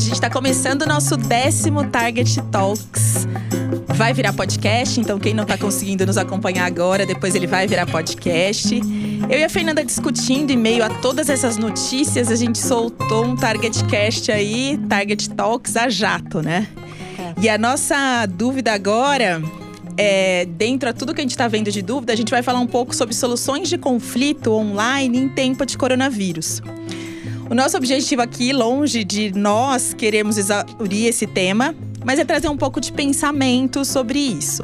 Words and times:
Hoje 0.00 0.06
a 0.06 0.14
gente 0.14 0.24
está 0.24 0.30
começando 0.30 0.80
o 0.80 0.86
nosso 0.86 1.14
décimo 1.14 1.84
Target 1.90 2.40
Talks. 2.50 3.28
Vai 3.86 4.14
virar 4.14 4.32
podcast, 4.32 4.98
então 4.98 5.18
quem 5.18 5.34
não 5.34 5.42
está 5.42 5.58
conseguindo 5.58 6.06
nos 6.06 6.16
acompanhar 6.16 6.64
agora, 6.64 7.04
depois 7.04 7.34
ele 7.34 7.46
vai 7.46 7.66
virar 7.66 7.84
podcast. 7.84 8.80
Eu 9.28 9.38
e 9.38 9.44
a 9.44 9.48
Fernanda 9.50 9.84
discutindo 9.84 10.52
em 10.52 10.56
meio 10.56 10.82
a 10.82 10.88
todas 10.88 11.28
essas 11.28 11.58
notícias, 11.58 12.30
a 12.30 12.34
gente 12.34 12.58
soltou 12.58 13.26
um 13.26 13.36
Target 13.36 13.84
Cast 13.84 14.32
aí, 14.32 14.80
Target 14.88 15.28
Talks 15.34 15.76
a 15.76 15.90
jato, 15.90 16.40
né? 16.40 16.66
É. 17.18 17.34
E 17.42 17.48
a 17.50 17.58
nossa 17.58 18.24
dúvida 18.24 18.72
agora 18.72 19.42
é, 19.98 20.46
dentro 20.46 20.88
a 20.88 20.94
tudo 20.94 21.12
que 21.12 21.20
a 21.20 21.24
gente 21.24 21.32
está 21.32 21.46
vendo 21.46 21.70
de 21.70 21.82
dúvida, 21.82 22.14
a 22.14 22.16
gente 22.16 22.30
vai 22.30 22.42
falar 22.42 22.60
um 22.60 22.66
pouco 22.66 22.96
sobre 22.96 23.14
soluções 23.14 23.68
de 23.68 23.76
conflito 23.76 24.50
online 24.50 25.18
em 25.18 25.28
tempo 25.28 25.66
de 25.66 25.76
coronavírus. 25.76 26.62
O 27.50 27.54
nosso 27.54 27.76
objetivo 27.76 28.22
aqui, 28.22 28.52
longe 28.52 29.02
de 29.02 29.32
nós 29.36 29.92
queremos 29.92 30.38
exaurir 30.38 31.06
esse 31.08 31.26
tema, 31.26 31.74
mas 32.04 32.20
é 32.20 32.24
trazer 32.24 32.48
um 32.48 32.56
pouco 32.56 32.80
de 32.80 32.92
pensamento 32.92 33.84
sobre 33.84 34.20
isso. 34.20 34.62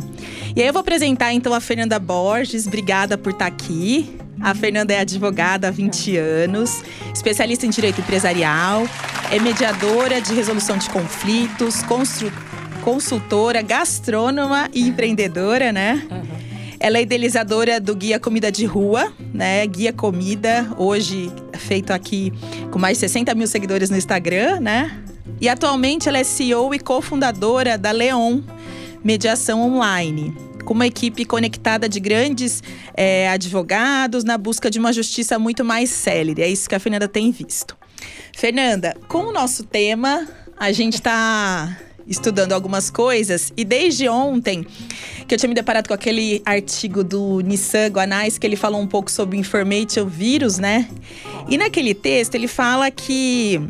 E 0.54 0.62
aí 0.62 0.68
eu 0.68 0.72
vou 0.72 0.78
apresentar 0.82 1.32
então 1.32 1.52
a 1.52 1.60
Fernanda 1.60 1.98
Borges, 1.98 2.64
obrigada 2.64 3.18
por 3.18 3.32
estar 3.32 3.46
aqui. 3.46 4.16
A 4.40 4.54
Fernanda 4.54 4.94
é 4.94 5.00
advogada 5.00 5.66
há 5.66 5.70
20 5.72 6.16
anos, 6.16 6.84
especialista 7.12 7.66
em 7.66 7.70
direito 7.70 8.00
empresarial, 8.00 8.86
é 9.32 9.40
mediadora 9.40 10.20
de 10.20 10.32
resolução 10.32 10.78
de 10.78 10.88
conflitos, 10.88 11.82
consultora, 12.84 13.62
gastrônoma 13.62 14.70
e 14.72 14.86
empreendedora, 14.86 15.72
né? 15.72 16.06
Ela 16.86 16.98
é 16.98 17.02
idealizadora 17.02 17.80
do 17.80 17.96
Guia 17.96 18.20
Comida 18.20 18.52
de 18.52 18.64
Rua, 18.64 19.12
né? 19.34 19.66
Guia 19.66 19.92
Comida, 19.92 20.72
hoje 20.78 21.32
feito 21.58 21.92
aqui 21.92 22.32
com 22.70 22.78
mais 22.78 22.96
de 22.96 23.00
60 23.00 23.34
mil 23.34 23.48
seguidores 23.48 23.90
no 23.90 23.96
Instagram, 23.96 24.60
né? 24.60 24.96
E 25.40 25.48
atualmente 25.48 26.08
ela 26.08 26.18
é 26.18 26.22
CEO 26.22 26.72
e 26.72 26.78
cofundadora 26.78 27.76
da 27.76 27.90
Leon 27.90 28.40
Mediação 29.02 29.62
Online, 29.62 30.32
com 30.64 30.74
uma 30.74 30.86
equipe 30.86 31.24
conectada 31.24 31.88
de 31.88 31.98
grandes 31.98 32.62
é, 32.94 33.30
advogados 33.30 34.22
na 34.22 34.38
busca 34.38 34.70
de 34.70 34.78
uma 34.78 34.92
justiça 34.92 35.40
muito 35.40 35.64
mais 35.64 35.90
célere. 35.90 36.40
É 36.40 36.48
isso 36.48 36.68
que 36.68 36.74
a 36.76 36.78
Fernanda 36.78 37.08
tem 37.08 37.32
visto. 37.32 37.76
Fernanda, 38.32 38.96
com 39.08 39.24
o 39.24 39.32
nosso 39.32 39.64
tema, 39.64 40.24
a 40.56 40.70
gente 40.70 40.94
está 40.94 41.76
estudando 42.08 42.52
algumas 42.52 42.90
coisas 42.90 43.52
e 43.56 43.64
desde 43.64 44.08
ontem 44.08 44.64
que 45.26 45.34
eu 45.34 45.38
tinha 45.38 45.48
me 45.48 45.54
deparado 45.54 45.88
com 45.88 45.94
aquele 45.94 46.40
artigo 46.44 47.02
do 47.02 47.40
Nissan 47.40 47.88
Guanais 47.88 48.38
que 48.38 48.46
ele 48.46 48.56
falou 48.56 48.80
um 48.80 48.86
pouco 48.86 49.10
sobre 49.10 49.36
o 49.36 49.40
information 49.40 50.06
vírus, 50.06 50.58
né? 50.58 50.88
E 51.48 51.58
naquele 51.58 51.94
texto 51.94 52.34
ele 52.34 52.48
fala 52.48 52.90
que 52.90 53.60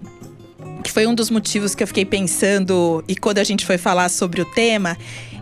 que 0.83 0.93
foi 0.93 1.06
um 1.06 1.15
dos 1.15 1.31
motivos 1.31 1.75
que 1.75 1.83
eu 1.83 1.87
fiquei 1.87 2.05
pensando 2.05 3.03
e 3.09 3.17
quando 3.17 3.39
a 3.39 3.45
gente 3.45 3.67
foi 3.67 3.77
falar 3.77 4.09
sobre 4.09 4.41
o 4.41 4.45
tema, 4.45 4.97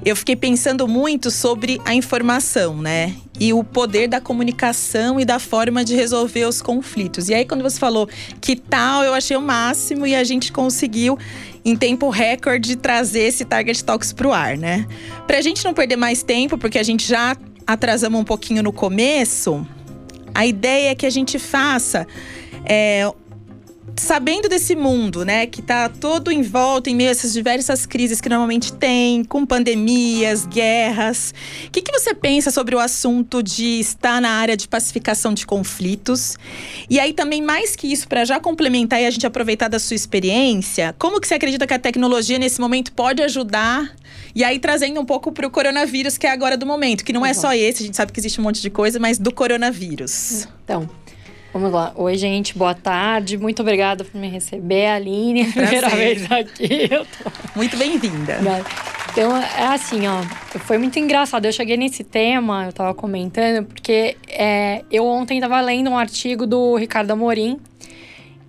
eu 0.04 0.14
fiquei 0.14 0.36
pensando 0.36 0.86
muito 0.86 1.30
sobre 1.30 1.80
a 1.84 1.94
informação, 1.94 2.76
né? 2.76 3.14
E 3.40 3.52
o 3.52 3.64
poder 3.64 4.06
da 4.06 4.20
comunicação 4.20 5.18
e 5.18 5.24
da 5.24 5.38
forma 5.38 5.82
de 5.82 5.94
resolver 5.94 6.44
os 6.44 6.60
conflitos. 6.60 7.28
E 7.28 7.34
aí, 7.34 7.44
quando 7.44 7.62
você 7.62 7.78
falou 7.78 8.08
que 8.40 8.54
tal, 8.54 9.02
eu 9.02 9.14
achei 9.14 9.36
o 9.36 9.40
máximo 9.40 10.06
e 10.06 10.14
a 10.14 10.22
gente 10.22 10.52
conseguiu 10.52 11.18
em 11.64 11.74
tempo 11.74 12.10
recorde 12.10 12.76
trazer 12.76 13.22
esse 13.22 13.44
Target 13.44 13.82
Talks 13.82 14.12
para 14.12 14.28
o 14.28 14.32
ar, 14.32 14.58
né? 14.58 14.86
Para 15.26 15.38
a 15.38 15.40
gente 15.40 15.64
não 15.64 15.72
perder 15.72 15.96
mais 15.96 16.22
tempo, 16.22 16.58
porque 16.58 16.78
a 16.78 16.82
gente 16.82 17.08
já 17.08 17.34
atrasamos 17.66 18.20
um 18.20 18.24
pouquinho 18.24 18.62
no 18.62 18.72
começo, 18.72 19.66
a 20.34 20.44
ideia 20.44 20.90
é 20.90 20.94
que 20.94 21.06
a 21.06 21.10
gente 21.10 21.38
faça 21.38 22.06
é, 22.64 23.10
sabendo 23.96 24.48
desse 24.48 24.74
mundo, 24.74 25.24
né, 25.24 25.46
que 25.46 25.60
está 25.60 25.88
todo 25.88 26.30
em 26.30 26.42
volta 26.42 26.90
em 26.90 26.94
meio 26.94 27.08
a 27.08 27.12
essas 27.12 27.32
diversas 27.32 27.86
crises 27.86 28.20
que 28.20 28.28
normalmente 28.28 28.72
tem, 28.72 29.24
com 29.24 29.46
pandemias, 29.46 30.46
guerras, 30.46 31.32
o 31.66 31.70
que, 31.70 31.82
que 31.82 31.92
você 31.92 32.14
pensa 32.14 32.50
sobre 32.50 32.74
o 32.74 32.78
assunto 32.78 33.42
de 33.42 33.80
estar 33.80 34.20
na 34.20 34.30
área 34.30 34.56
de 34.56 34.68
pacificação 34.68 35.32
de 35.32 35.46
conflitos? 35.46 36.36
E 36.88 36.98
aí 36.98 37.12
também 37.12 37.42
mais 37.42 37.76
que 37.76 37.90
isso, 37.90 38.08
para 38.08 38.24
já 38.24 38.40
complementar 38.40 39.00
e 39.00 39.06
a 39.06 39.10
gente 39.10 39.26
aproveitar 39.26 39.68
da 39.68 39.78
sua 39.78 39.94
experiência, 39.94 40.94
como 40.98 41.20
que 41.20 41.28
você 41.28 41.34
acredita 41.34 41.66
que 41.66 41.74
a 41.74 41.78
tecnologia 41.78 42.38
nesse 42.38 42.60
momento 42.60 42.92
pode 42.92 43.22
ajudar? 43.22 43.94
E 44.34 44.42
aí 44.42 44.58
trazendo 44.58 45.00
um 45.00 45.04
pouco 45.04 45.30
para 45.30 45.46
o 45.46 45.50
coronavírus 45.50 46.18
que 46.18 46.26
é 46.26 46.30
agora 46.30 46.56
do 46.56 46.66
momento, 46.66 47.04
que 47.04 47.12
não 47.12 47.24
é 47.24 47.30
uhum. 47.30 47.34
só 47.34 47.54
esse, 47.54 47.82
a 47.82 47.86
gente 47.86 47.96
sabe 47.96 48.12
que 48.12 48.20
existe 48.20 48.40
um 48.40 48.44
monte 48.44 48.60
de 48.60 48.70
coisa, 48.70 48.98
mas 48.98 49.18
do 49.18 49.32
coronavírus. 49.32 50.48
Então, 50.64 50.88
Vamos 51.54 51.70
lá. 51.70 51.92
Oi, 51.94 52.16
gente. 52.16 52.58
Boa 52.58 52.74
tarde. 52.74 53.38
Muito 53.38 53.62
obrigada 53.62 54.02
por 54.02 54.20
me 54.20 54.26
receber, 54.26 54.86
Aline. 54.88 55.44
Primeira 55.52 55.88
vez 55.88 56.28
aqui. 56.28 56.88
Tô... 56.88 57.30
Muito 57.54 57.76
bem-vinda. 57.76 58.40
Então, 59.12 59.36
é 59.36 59.66
assim, 59.68 60.04
ó. 60.08 60.20
Foi 60.58 60.78
muito 60.78 60.98
engraçado. 60.98 61.44
Eu 61.44 61.52
cheguei 61.52 61.76
nesse 61.76 62.02
tema, 62.02 62.64
eu 62.66 62.72
tava 62.72 62.92
comentando, 62.92 63.66
porque 63.66 64.16
é, 64.28 64.82
eu 64.90 65.06
ontem 65.06 65.40
tava 65.40 65.60
lendo 65.60 65.90
um 65.90 65.96
artigo 65.96 66.44
do 66.44 66.74
Ricardo 66.74 67.12
Amorim. 67.12 67.60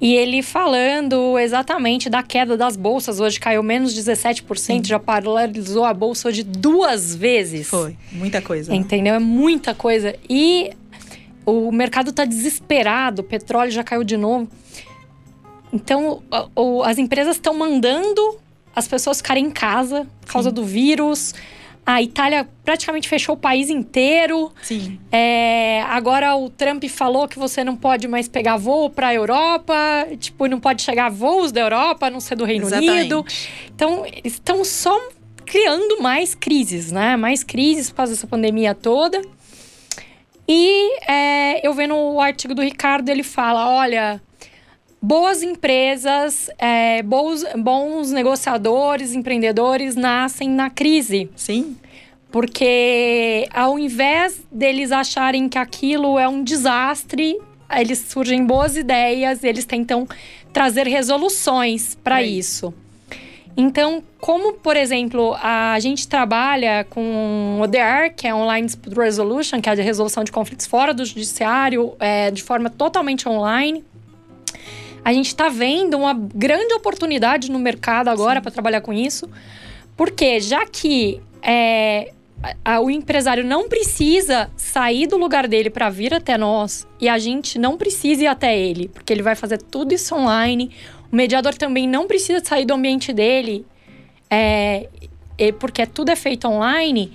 E 0.02 0.16
ele 0.16 0.42
falando 0.42 1.38
exatamente 1.38 2.10
da 2.10 2.24
queda 2.24 2.58
das 2.58 2.76
bolsas. 2.76 3.20
Hoje 3.20 3.40
caiu 3.40 3.62
menos 3.62 3.94
17%, 3.94 4.58
Sim. 4.58 4.84
já 4.84 4.98
paralisou 4.98 5.86
a 5.86 5.94
bolsa 5.94 6.28
hoje 6.28 6.42
duas 6.42 7.16
vezes. 7.16 7.68
Foi, 7.68 7.96
muita 8.12 8.42
coisa. 8.42 8.74
Entendeu? 8.74 9.14
É 9.14 9.20
muita 9.20 9.76
coisa. 9.76 10.16
E 10.28 10.72
o 11.46 11.72
mercado 11.72 12.10
está 12.10 12.26
desesperado, 12.26 13.22
o 13.22 13.26
petróleo 13.26 13.72
já 13.72 13.84
caiu 13.84 14.04
de 14.04 14.18
novo. 14.18 14.50
Então, 15.72 16.24
o, 16.56 16.84
as 16.84 16.98
empresas 16.98 17.36
estão 17.36 17.54
mandando 17.54 18.40
as 18.76 18.88
pessoas 18.88 19.18
ficarem 19.18 19.46
em 19.46 19.52
casa 19.52 20.08
por 20.22 20.34
causa 20.34 20.50
Sim. 20.50 20.56
do 20.56 20.64
vírus. 20.64 21.34
A 21.86 22.02
Itália 22.02 22.48
praticamente 22.64 23.08
fechou 23.08 23.36
o 23.36 23.38
país 23.38 23.70
inteiro. 23.70 24.52
Sim. 24.62 25.00
É, 25.12 25.84
agora 25.84 26.36
o 26.36 26.50
Trump 26.50 26.84
falou 26.86 27.28
que 27.28 27.38
você 27.38 27.64
não 27.64 27.76
pode 27.76 28.08
mais 28.08 28.28
pegar 28.28 28.58
voo 28.58 28.90
para 28.90 29.10
a 29.10 29.14
Europa, 29.14 29.76
tipo, 30.20 30.48
não 30.48 30.60
pode 30.60 30.82
chegar 30.82 31.12
voos 31.12 31.52
da 31.52 31.62
Europa, 31.62 32.08
a 32.08 32.10
não 32.10 32.20
ser 32.20 32.36
do 32.36 32.44
Reino 32.44 32.66
Exatamente. 32.66 32.92
Unido. 32.92 33.26
Então, 33.74 34.04
estão 34.24 34.66
só 34.66 35.00
criando 35.46 36.02
mais 36.02 36.34
crises, 36.34 36.92
né? 36.92 37.16
Mais 37.16 37.44
crises 37.44 37.92
por 37.92 37.98
causa 37.98 38.14
dessa 38.14 38.28
pandemia 38.28 38.74
toda. 38.74 39.22
E 40.48 41.00
é, 41.10 41.68
eu 41.68 41.74
vendo 41.74 41.96
o 41.96 42.20
artigo 42.20 42.54
do 42.54 42.62
Ricardo, 42.62 43.10
ele 43.10 43.24
fala: 43.24 43.68
olha, 43.68 44.22
boas 45.02 45.44
empresas, 45.44 46.50
é, 46.58 47.04
bons, 47.04 47.44
bons 47.58 48.12
negociadores, 48.12 49.14
empreendedores 49.14 49.96
nascem 49.96 50.50
na 50.50 50.70
crise. 50.70 51.30
Sim. 51.36 51.78
Porque 52.32 53.48
ao 53.54 53.80
invés 53.80 54.42
deles 54.52 54.92
acharem 54.92 55.48
que 55.48 55.58
aquilo 55.58 56.20
é 56.20 56.28
um 56.28 56.44
desastre, 56.44 57.40
eles 57.72 58.00
surgem 58.00 58.46
boas 58.46 58.76
ideias, 58.76 59.44
eles 59.44 59.66
tentam 59.66 60.08
trazer 60.52 60.88
resoluções 60.88 61.96
para 62.04 62.22
é 62.22 62.26
isso. 62.26 62.74
Então, 63.58 64.04
como, 64.20 64.54
por 64.54 64.76
exemplo, 64.76 65.34
a 65.42 65.80
gente 65.80 66.08
trabalha 66.08 66.86
com 66.90 67.60
ODR, 67.62 68.14
que 68.16 68.28
é 68.28 68.36
Online 68.36 68.66
Dispute 68.68 68.96
Resolution, 68.96 69.62
que 69.62 69.70
é 69.70 69.72
a 69.72 69.76
resolução 69.76 70.24
de 70.26 70.32
conflitos 70.32 70.66
fora 70.66 70.94
do 70.94 71.06
judiciário, 71.06 71.96
é, 72.00 72.32
de 72.32 72.44
forma 72.44 72.70
totalmente 72.70 73.30
online, 73.30 73.84
a 75.06 75.14
gente 75.14 75.28
está 75.28 75.50
vendo 75.50 75.98
uma 75.98 76.14
grande 76.14 76.74
oportunidade 76.74 77.52
no 77.52 77.60
mercado 77.60 78.10
agora 78.10 78.42
para 78.42 78.52
trabalhar 78.52 78.82
com 78.82 78.92
isso, 78.92 79.30
porque 79.96 80.40
já 80.40 80.66
que 80.66 81.22
é, 81.44 82.12
a, 82.64 82.80
o 82.80 82.90
empresário 82.90 83.44
não 83.44 83.70
precisa 83.70 84.50
sair 84.58 85.08
do 85.08 85.16
lugar 85.16 85.48
dele 85.48 85.70
para 85.70 85.90
vir 85.90 86.14
até 86.14 86.38
nós 86.38 86.88
e 87.00 87.08
a 87.08 87.18
gente 87.18 87.58
não 87.60 87.78
precisa 87.78 88.24
ir 88.24 88.28
até 88.28 88.58
ele, 88.58 88.88
porque 88.90 89.14
ele 89.14 89.22
vai 89.22 89.36
fazer 89.36 89.62
tudo 89.62 89.94
isso 89.94 90.16
online. 90.16 90.72
O 91.12 91.16
mediador 91.16 91.54
também 91.56 91.88
não 91.88 92.08
precisa 92.08 92.44
sair 92.44 92.66
do 92.66 92.74
ambiente 92.74 93.14
dele, 93.14 93.66
é, 94.30 94.88
porque 95.60 95.86
tudo 95.86 96.10
é 96.10 96.16
feito 96.16 96.48
online. 96.48 97.14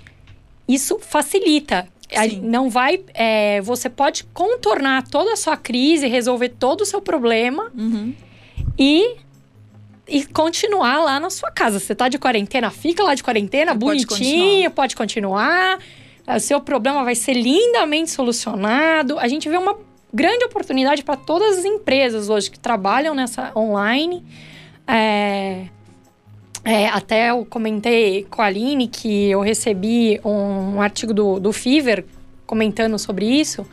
Isso 0.68 0.98
facilita. 0.98 1.88
Sim. 2.12 2.40
Não 2.40 2.68
vai. 2.68 3.00
É, 3.14 3.60
você 3.60 3.88
pode 3.88 4.24
contornar 4.24 5.06
toda 5.08 5.32
a 5.32 5.36
sua 5.36 5.56
crise, 5.56 6.06
resolver 6.08 6.50
todo 6.50 6.80
o 6.80 6.86
seu 6.86 7.00
problema 7.00 7.70
uhum. 7.76 8.14
e 8.78 9.16
e 10.08 10.26
continuar 10.26 10.98
lá 10.98 11.20
na 11.20 11.30
sua 11.30 11.52
casa. 11.52 11.78
Você 11.78 11.94
tá 11.94 12.08
de 12.08 12.18
quarentena, 12.18 12.68
fica 12.70 13.02
lá 13.02 13.14
de 13.14 13.22
quarentena, 13.22 13.72
pode 13.76 14.04
bonitinho, 14.04 14.08
continuar. 14.08 14.70
pode 14.70 14.96
continuar. 14.96 15.78
O 16.26 16.40
seu 16.40 16.60
problema 16.60 17.04
vai 17.04 17.14
ser 17.14 17.34
lindamente 17.34 18.10
solucionado. 18.10 19.18
A 19.18 19.28
gente 19.28 19.48
vê 19.48 19.56
uma 19.56 19.76
grande 20.12 20.44
oportunidade 20.44 21.02
para 21.02 21.16
todas 21.16 21.58
as 21.58 21.64
empresas 21.64 22.28
hoje 22.28 22.50
que 22.50 22.58
trabalham 22.58 23.14
nessa 23.14 23.52
online. 23.56 24.24
É, 24.86 25.66
é, 26.64 26.88
até 26.88 27.30
eu 27.30 27.44
comentei 27.44 28.24
com 28.24 28.42
a 28.42 28.46
Aline 28.46 28.88
que 28.88 29.30
eu 29.30 29.40
recebi 29.40 30.20
um, 30.24 30.76
um 30.76 30.82
artigo 30.82 31.14
do, 31.14 31.40
do 31.40 31.52
comentando 32.46 32.98
sobre 32.98 33.26
isso. 33.26 33.66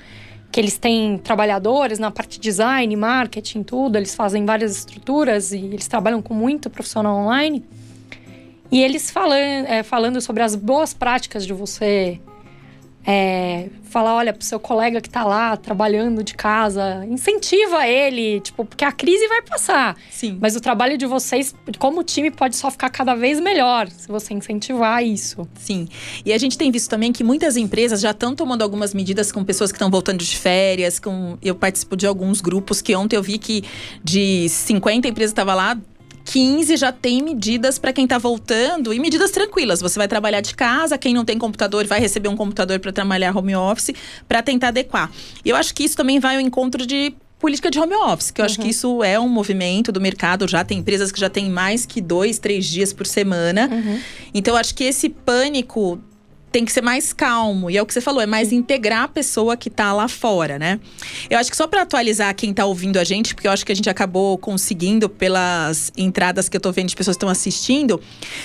que 0.50 0.62
eles 0.62 0.78
têm 0.78 1.18
trabalhadores 1.18 2.00
na 2.00 2.10
parte 2.10 2.40
de 2.40 2.40
design, 2.40 2.96
marketing, 2.96 3.64
tudo, 3.64 3.98
eles 3.98 4.16
fazem 4.16 4.46
várias 4.46 4.78
estruturas 4.78 5.52
e 5.52 5.58
eles 5.58 5.88
trabalham 5.88 6.22
com 6.22 6.34
muito 6.34 6.70
profissional 6.70 7.18
online. 7.18 7.66
E 8.72 8.82
eles 8.82 9.12
falam, 9.12 9.38
é, 9.38 9.84
falando 9.84 10.22
sobre 10.22 10.44
as 10.44 10.56
boas 10.56 10.94
práticas 10.94 11.46
de 11.46 11.54
você 11.54 12.20
é, 13.10 13.70
falar, 13.84 14.16
olha, 14.16 14.34
pro 14.34 14.44
seu 14.44 14.60
colega 14.60 15.00
que 15.00 15.10
tá 15.10 15.24
lá 15.24 15.56
trabalhando 15.56 16.22
de 16.22 16.34
casa, 16.34 17.06
incentiva 17.10 17.88
ele, 17.88 18.42
tipo, 18.42 18.66
porque 18.66 18.84
a 18.84 18.92
crise 18.92 19.26
vai 19.30 19.42
passar. 19.42 19.96
Sim. 20.12 20.38
Mas 20.42 20.58
o 20.58 20.60
trabalho 20.60 20.98
de 20.98 21.06
vocês, 21.06 21.56
como 21.80 22.04
time, 22.04 22.30
pode 22.30 22.58
só 22.58 22.70
ficar 22.70 22.90
cada 22.90 23.16
vez 23.16 23.40
melhor 23.40 23.90
se 23.90 24.10
você 24.10 24.34
incentivar 24.34 25.02
isso. 25.02 25.48
Sim. 25.56 25.88
E 26.26 26.34
a 26.34 26.38
gente 26.38 26.58
tem 26.58 26.70
visto 26.70 26.90
também 26.90 27.14
que 27.14 27.24
muitas 27.24 27.56
empresas 27.56 28.02
já 28.02 28.12
estão 28.12 28.36
tomando 28.36 28.62
algumas 28.62 28.94
medidas 28.94 29.32
com 29.32 29.42
pessoas 29.46 29.72
que 29.72 29.78
estão 29.78 29.90
voltando 29.90 30.20
de 30.20 30.38
férias. 30.38 31.00
Com... 31.00 31.38
Eu 31.42 31.56
participo 31.56 31.96
de 31.96 32.06
alguns 32.06 32.42
grupos 32.42 32.82
que 32.82 32.94
ontem 32.94 33.16
eu 33.16 33.24
vi 33.24 33.38
que 33.38 33.64
de 34.04 34.50
50 34.50 35.08
empresas 35.08 35.32
estava 35.32 35.56
lá, 35.56 35.80
15 36.28 36.76
já 36.76 36.92
tem 36.92 37.24
medidas 37.24 37.80
para 37.80 37.94
quem 37.94 38.04
está 38.04 38.18
voltando 38.18 38.94
e 38.94 39.00
medidas 39.00 39.32
tranquilas. 39.32 39.80
Você 39.80 39.98
vai 39.98 40.10
trabalhar 40.10 40.42
de 40.42 40.54
casa, 40.56 40.98
quem 40.98 41.14
não 41.14 41.24
tem 41.24 41.38
computador 41.38 41.88
vai 41.88 42.02
receber 42.02 42.28
um 42.28 42.36
computador 42.36 42.80
para 42.80 42.92
trabalhar 42.92 43.36
home 43.36 43.56
office, 43.56 43.94
para 44.28 44.42
tentar 44.42 44.68
adequar. 44.70 45.10
E 45.44 45.50
eu 45.50 45.56
acho 45.56 45.74
que 45.74 45.84
isso 45.84 45.96
também 45.96 46.20
vai 46.20 46.36
ao 46.36 46.42
encontro 46.42 46.86
de 46.86 47.14
política 47.40 47.72
de 47.72 47.80
home 47.80 47.96
office, 47.96 48.32
que 48.32 48.42
eu 48.42 48.44
uhum. 48.44 48.46
acho 48.48 48.58
que 48.58 48.66
uhum. 48.66 48.70
isso 48.70 49.04
é 49.04 49.18
um 49.18 49.30
movimento 49.30 49.90
do 49.90 50.02
mercado. 50.02 50.48
Já 50.48 50.66
tem 50.66 50.80
empresas 50.80 51.14
que 51.14 51.20
já 51.20 51.30
têm 51.30 51.50
mais 51.50 51.86
que 51.86 52.02
dois, 52.02 52.40
três 52.40 52.66
dias 52.66 52.92
por 52.92 53.08
semana. 53.08 53.70
Uhum. 53.72 54.02
Então, 54.34 54.56
eu 54.56 54.58
acho 54.60 54.76
que 54.76 54.84
esse 54.84 55.08
pânico 55.08 55.98
tem 56.52 56.64
que 56.66 56.72
ser 56.72 56.82
mais 56.82 57.14
calmo. 57.14 57.70
E 57.70 57.78
é 57.78 57.82
o 57.82 57.86
que 57.86 57.94
você 57.94 58.02
falou, 58.02 58.22
é 58.22 58.26
mais 58.26 58.52
integrar 58.52 59.04
a 59.04 59.08
pessoa 59.08 59.58
que 59.58 59.70
tá 59.70 59.94
lá 59.94 60.08
fora, 60.08 60.58
né? 60.58 60.80
Eu 61.30 61.38
acho 61.38 61.52
que 61.52 61.58
só 61.58 61.68
para 61.68 61.82
atualizar 61.82 62.34
quem 62.36 62.54
tá 62.54 62.66
ouvindo 62.66 62.98
a 62.98 63.04
gente, 63.04 63.36
porque 63.36 63.48
eu 63.48 63.52
acho 63.52 63.66
que 63.66 63.72
a 63.72 63.76
gente 63.76 63.90
acabou 63.90 64.38
conseguindo 64.38 65.10
pelas 65.10 65.92
entradas 65.98 66.48
que 66.48 66.56
eu 66.56 66.62
tô 66.62 66.72
vendo 66.72 66.90
de 66.90 66.96
pessoas 66.96 67.16
que 67.16 67.20
estão 67.20 67.30
assistindo, 67.30 68.00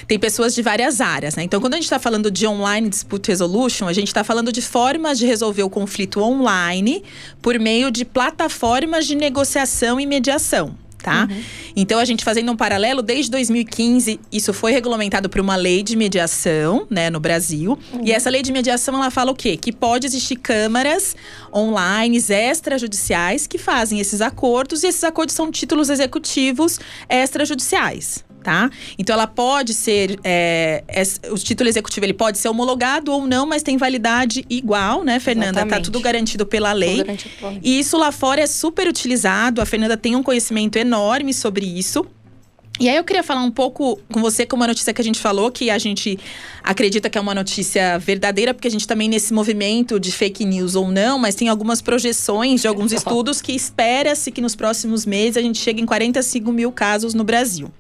tem 0.07 0.19
pessoas 0.19 0.55
de 0.55 0.63
várias 0.63 1.01
áreas, 1.01 1.37
né? 1.37 1.43
Então, 1.43 1.61
quando 1.61 1.75
a 1.75 1.77
gente 1.77 1.89
tá 1.89 1.99
falando 1.99 2.31
de 2.31 2.47
online 2.47 2.89
dispute 2.89 3.29
resolution, 3.29 3.87
a 3.87 3.93
gente 3.93 4.13
tá 4.13 4.25
falando 4.25 4.53
de 4.53 4.61
formas 4.61 5.19
de 5.19 5.27
resolver 5.27 5.63
o 5.63 5.71
conflito 5.71 6.21
online 6.21 7.03
por 7.41 7.59
meio 7.59 7.91
de 7.91 8.05
plataformas 8.05 9.07
de 9.07 9.15
negociação 9.15 10.01
e 10.01 10.07
mediação 10.07 10.82
tá? 11.03 11.29
Uhum. 11.31 11.43
Então 11.77 11.99
a 11.99 12.05
gente 12.05 12.25
fazendo 12.25 12.51
um 12.53 12.57
paralelo, 12.57 13.03
desde 13.03 13.31
2015 13.31 14.21
isso 14.31 14.53
foi 14.53 14.73
regulamentado 14.73 15.29
por 15.29 15.41
uma 15.41 15.57
lei 15.57 15.83
de 15.83 15.97
mediação, 15.97 16.87
né, 16.89 17.11
no 17.11 17.21
Brasil. 17.21 17.79
Uhum. 17.93 18.01
E 18.05 18.13
essa 18.13 18.31
lei 18.31 18.43
de 18.43 18.53
mediação 18.53 18.95
ela 18.95 19.11
fala 19.11 19.33
o 19.33 19.35
quê? 19.35 19.57
Que 19.57 19.73
pode 19.73 20.07
existir 20.07 20.37
câmaras 20.37 21.15
online 21.53 22.17
extrajudiciais 22.17 23.47
que 23.47 23.59
fazem 23.59 24.01
esses 24.01 24.21
acordos 24.21 24.83
e 24.83 24.87
esses 24.87 25.05
acordos 25.05 25.35
são 25.35 25.51
títulos 25.51 25.91
executivos 25.91 26.79
extrajudiciais 27.09 28.25
tá? 28.43 28.71
Então 28.99 29.15
ela 29.15 29.27
pode 29.27 29.73
ser, 29.73 30.19
é, 30.25 30.85
é, 30.89 31.03
o 31.31 31.37
título 31.37 31.69
executivo 31.69 32.05
ele 32.05 32.15
pode 32.15 32.39
ser 32.39 32.49
homologado 32.49 33.13
ou 33.13 33.27
não, 33.27 33.47
mas 33.47 33.63
tem 33.63 33.77
validade 33.77 34.45
igual, 34.51 35.05
né, 35.05 35.21
Fernanda? 35.21 35.53
Tá 35.53 35.61
Exatamente. 35.61 35.79
Tá 35.79 35.85
tudo 35.85 36.01
garantido 36.01 36.47
pela 36.47 36.73
lei. 36.73 36.99
Garantido 36.99 37.35
pela 37.39 37.53
lei. 37.53 37.61
E 37.63 37.79
isso 37.79 37.97
lá 37.97 38.13
fora 38.13 38.41
é 38.41 38.47
super 38.47 38.89
utilizado. 38.89 39.61
A 39.61 39.67
Fernanda 39.67 39.97
tem 39.97 40.17
um 40.17 40.23
conhecimento 40.23 40.77
enorme 40.77 41.33
sobre 41.33 41.65
isso. 41.65 42.07
E 42.81 42.89
aí 42.89 42.97
eu 42.97 43.05
queria 43.05 43.23
falar 43.23 43.43
um 43.43 43.51
pouco 43.51 44.01
com 44.11 44.21
você 44.21 44.47
com 44.47 44.57
uma 44.57 44.67
notícia 44.67 44.93
que 44.95 45.01
a 45.01 45.05
gente 45.05 45.21
falou, 45.21 45.53
que 45.53 45.71
a 45.71 45.79
gente 45.79 46.19
acredita 46.65 47.09
que 47.11 47.19
é 47.19 47.21
uma 47.21 47.35
notícia 47.35 47.99
verdadeira, 47.99 48.55
porque 48.55 48.67
a 48.67 48.71
gente 48.71 48.89
também 48.89 49.09
nesse 49.09 49.33
movimento 49.33 50.01
de 50.01 50.11
fake 50.11 50.45
news 50.45 50.75
ou 50.75 50.91
não, 50.91 51.19
mas 51.19 51.35
tem 51.35 51.49
algumas 51.49 51.83
projeções 51.83 52.63
de 52.63 52.67
alguns 52.67 52.91
estudos 52.93 53.41
que 53.41 53.53
espera-se 53.53 54.33
que 54.33 54.41
nos 54.41 54.57
próximos 54.57 55.05
meses 55.05 55.37
a 55.37 55.43
gente 55.43 55.59
chegue 55.59 55.83
em 55.83 55.87
45 55.87 56.51
mil 56.51 56.73
casos 56.73 57.15
no 57.15 57.23
Brasil. 57.23 57.71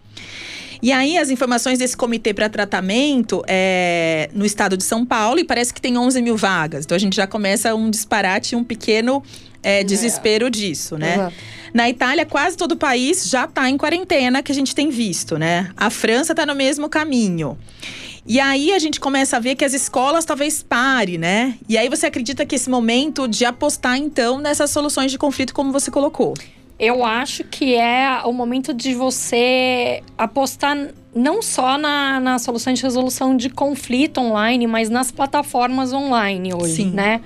E 0.83 0.91
aí, 0.91 1.17
as 1.17 1.31
informações 1.31 1.79
desse 1.79 1.97
comitê 1.97 2.35
para 2.35 2.49
tratamento 2.49 3.45
é 3.47 4.29
no 4.35 4.45
estado 4.45 4.77
de 4.77 4.83
São 4.83 5.07
Paulo 5.07 5.39
e 5.39 5.45
parece 5.45 5.73
que 5.73 5.81
tem 5.81 5.97
11 5.97 6.21
mil 6.21 6.37
vagas. 6.37 6.85
Então, 6.85 6.97
a 6.97 6.99
gente 6.99 7.15
já 7.15 7.27
começa 7.27 7.73
um 7.73 7.89
disparate, 7.89 8.57
um 8.57 8.65
pequeno 8.65 9.23
é, 9.63 9.85
desespero 9.85 10.49
é. 10.49 10.51
disso, 10.51 10.99
né? 10.99 11.19
Uhum. 11.19 11.33
Na 11.73 11.89
Itália, 11.89 12.27
quase 12.27 12.57
todo 12.57 12.73
o 12.73 12.77
país 12.77 13.29
já 13.29 13.45
está 13.45 13.71
em 13.71 13.79
quarentena, 13.79 14.43
que 14.43 14.51
a 14.51 14.55
gente 14.55 14.75
tem 14.75 14.91
visto, 14.91 15.39
né? 15.39 15.71
A 15.77 15.89
França 15.89 16.33
está 16.33 16.45
no 16.45 16.55
mesmo 16.55 16.89
caminho. 16.89 17.57
E 18.27 18.39
aí 18.39 18.73
a 18.73 18.79
gente 18.79 19.01
começa 19.01 19.37
a 19.37 19.41
ver 19.41 19.55
que 19.55 19.65
as 19.65 19.73
escolas 19.73 20.25
talvez 20.25 20.63
pare, 20.63 21.17
né? 21.17 21.55
E 21.69 21.79
aí 21.79 21.89
você 21.89 22.07
acredita 22.07 22.45
que 22.45 22.55
esse 22.55 22.69
momento 22.69 23.27
de 23.27 23.45
apostar 23.45 23.97
então 23.97 24.39
nessas 24.39 24.71
soluções 24.71 25.11
de 25.11 25.19
conflito 25.19 25.55
como 25.55 25.73
você 25.73 25.91
colocou? 25.91 26.35
Eu 26.79 27.05
acho 27.05 27.45
que 27.45 27.75
é 27.75 28.23
o 28.25 28.33
momento 28.33 28.75
de 28.75 28.95
você 28.95 30.03
apostar 30.17 30.77
não 31.15 31.43
só 31.43 31.77
na, 31.77 32.19
na 32.19 32.39
solução 32.39 32.73
de 32.73 32.83
resolução 32.83 33.37
de 33.37 33.51
conflito 33.51 34.19
online, 34.19 34.67
mas 34.67 34.89
nas 34.89 35.11
plataformas 35.11 35.93
online 35.93 36.55
hoje, 36.55 36.85
Sim. 36.85 36.91
né? 36.91 37.21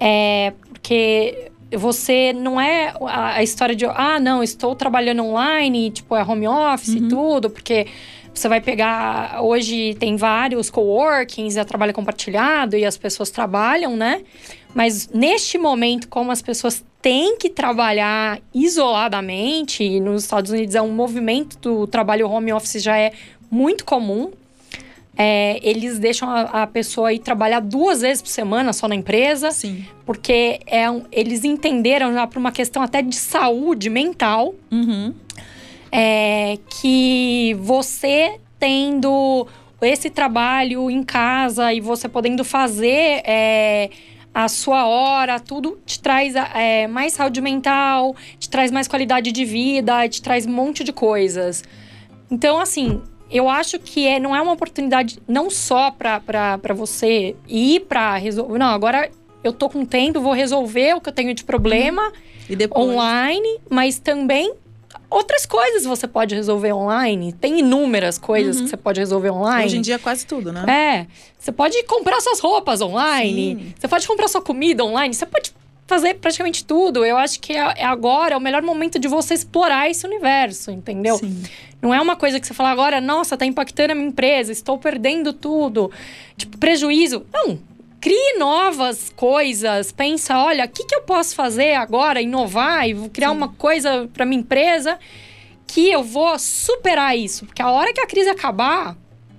É, 0.00 0.52
porque 0.68 1.50
você 1.76 2.32
não 2.32 2.60
é 2.60 2.92
a, 3.00 3.36
a, 3.36 3.42
história 3.42 3.74
de 3.74 3.86
ah, 3.86 4.18
não, 4.20 4.42
estou 4.42 4.74
trabalhando 4.74 5.22
online, 5.24 5.90
tipo, 5.90 6.14
é 6.16 6.22
home 6.22 6.48
office 6.48 6.94
uhum. 6.94 7.06
e 7.06 7.08
tudo, 7.08 7.50
porque 7.50 7.86
você 8.34 8.48
vai 8.48 8.60
pegar. 8.60 9.42
Hoje 9.42 9.94
tem 9.98 10.16
vários 10.16 10.70
coworkings, 10.70 11.56
é 11.56 11.64
trabalho 11.64 11.92
compartilhado 11.92 12.76
e 12.76 12.84
as 12.84 12.96
pessoas 12.96 13.30
trabalham, 13.30 13.96
né? 13.96 14.22
Mas 14.74 15.08
neste 15.08 15.58
momento, 15.58 16.08
como 16.08 16.30
as 16.32 16.40
pessoas 16.40 16.84
têm 17.00 17.36
que 17.36 17.50
trabalhar 17.50 18.40
isoladamente, 18.54 19.82
e 19.82 20.00
nos 20.00 20.22
Estados 20.22 20.50
Unidos 20.50 20.74
é 20.74 20.80
um 20.80 20.92
movimento 20.92 21.58
do 21.58 21.86
trabalho 21.86 22.28
home 22.28 22.52
office 22.52 22.82
já 22.82 22.96
é 22.96 23.12
muito 23.50 23.84
comum. 23.84 24.30
É, 25.14 25.60
eles 25.62 25.98
deixam 25.98 26.30
a, 26.30 26.62
a, 26.62 26.66
pessoa 26.66 27.12
ir 27.12 27.18
trabalhar 27.18 27.60
duas 27.60 28.00
vezes 28.00 28.22
por 28.22 28.30
semana 28.30 28.72
só 28.72 28.88
na 28.88 28.94
empresa. 28.94 29.50
Sim. 29.50 29.84
Porque 30.06 30.58
é 30.66 30.84
eles 31.10 31.44
entenderam 31.44 32.14
já 32.14 32.26
por 32.26 32.38
uma 32.38 32.50
questão 32.50 32.82
até 32.82 33.02
de 33.02 33.14
saúde 33.14 33.90
mental. 33.90 34.54
Uhum. 34.70 35.12
É, 35.94 36.58
que 36.70 37.54
você 37.60 38.40
tendo 38.58 39.46
esse 39.82 40.08
trabalho 40.08 40.90
em 40.90 41.02
casa 41.02 41.72
e 41.72 41.80
você 41.80 42.08
podendo 42.08 42.44
fazer 42.44 43.20
é, 43.24 43.90
a 44.34 44.48
sua 44.48 44.86
hora, 44.86 45.38
tudo 45.38 45.78
te 45.84 46.00
traz 46.00 46.34
é, 46.54 46.86
mais 46.86 47.12
saúde 47.12 47.40
mental, 47.40 48.14
te 48.38 48.48
traz 48.48 48.70
mais 48.70 48.88
qualidade 48.88 49.30
de 49.32 49.44
vida, 49.44 50.08
te 50.08 50.22
traz 50.22 50.46
um 50.46 50.52
monte 50.52 50.82
de 50.82 50.92
coisas. 50.92 51.62
Então, 52.30 52.58
assim, 52.58 53.02
eu 53.30 53.48
acho 53.48 53.78
que 53.78 54.06
é, 54.06 54.18
não 54.18 54.34
é 54.34 54.40
uma 54.40 54.52
oportunidade 54.52 55.18
não 55.26 55.50
só 55.50 55.90
para 55.90 56.74
você 56.74 57.36
ir 57.48 57.80
para 57.80 58.16
resolver. 58.16 58.58
Não, 58.58 58.68
agora 58.68 59.10
eu 59.42 59.52
tô 59.52 59.68
com 59.68 59.84
tempo, 59.84 60.20
vou 60.20 60.32
resolver 60.32 60.94
o 60.94 61.00
que 61.00 61.08
eu 61.08 61.12
tenho 61.12 61.34
de 61.34 61.44
problema 61.44 62.12
uhum. 62.50 62.90
online, 62.90 63.60
mas 63.68 63.98
também 63.98 64.54
outras 65.12 65.46
coisas 65.46 65.84
você 65.84 66.08
pode 66.08 66.34
resolver 66.34 66.72
online. 66.72 67.32
Tem 67.32 67.60
inúmeras 67.60 68.18
coisas 68.18 68.56
uhum. 68.56 68.64
que 68.64 68.70
você 68.70 68.76
pode 68.76 69.00
resolver 69.00 69.30
online. 69.30 69.66
Hoje 69.66 69.76
em 69.78 69.82
dia, 69.82 69.98
quase 69.98 70.26
tudo, 70.26 70.52
né? 70.52 70.64
É. 70.68 71.06
Você 71.38 71.52
pode 71.52 71.82
comprar 71.84 72.20
suas 72.20 72.40
roupas 72.40 72.80
online. 72.80 73.56
Sim. 73.56 73.74
Você 73.78 73.88
pode 73.88 74.06
comprar 74.06 74.28
sua 74.28 74.42
comida 74.42 74.84
online. 74.84 75.14
Você 75.14 75.26
pode 75.26 75.52
fazer 75.86 76.14
praticamente 76.14 76.64
tudo. 76.64 77.04
Eu 77.04 77.16
acho 77.16 77.38
que 77.40 77.52
é, 77.52 77.74
é 77.76 77.84
agora 77.84 78.34
é 78.34 78.36
o 78.36 78.40
melhor 78.40 78.62
momento 78.62 78.98
de 78.98 79.08
você 79.08 79.34
explorar 79.34 79.90
esse 79.90 80.06
universo, 80.06 80.70
entendeu? 80.70 81.18
Sim. 81.18 81.42
Não 81.82 81.92
é 81.92 82.00
uma 82.00 82.14
coisa 82.14 82.38
que 82.38 82.46
você 82.46 82.54
fala 82.54 82.70
agora, 82.70 83.00
nossa, 83.00 83.36
tá 83.36 83.44
impactando 83.44 83.92
a 83.92 83.94
minha 83.94 84.06
empresa, 84.06 84.52
estou 84.52 84.78
perdendo 84.78 85.32
tudo. 85.32 85.90
Tipo, 86.36 86.56
prejuízo. 86.56 87.26
Não, 87.32 87.58
crie 88.02 88.36
novas 88.36 89.10
coisas, 89.14 89.92
pensa, 89.92 90.36
olha, 90.36 90.64
o 90.64 90.68
que, 90.68 90.84
que 90.84 90.94
eu 90.94 91.02
posso 91.02 91.36
fazer 91.36 91.74
agora, 91.74 92.20
inovar 92.20 92.88
e 92.88 93.08
criar 93.10 93.28
Sim. 93.28 93.36
uma 93.36 93.48
coisa 93.50 94.10
para 94.12 94.26
minha 94.26 94.40
empresa 94.40 94.98
que 95.68 95.88
eu 95.88 96.02
vou 96.02 96.36
superar 96.36 97.16
isso, 97.16 97.46
porque 97.46 97.62
a 97.62 97.70
hora 97.70 97.92
que 97.92 98.00
a 98.00 98.06
crise 98.06 98.28
acabar, 98.28 98.94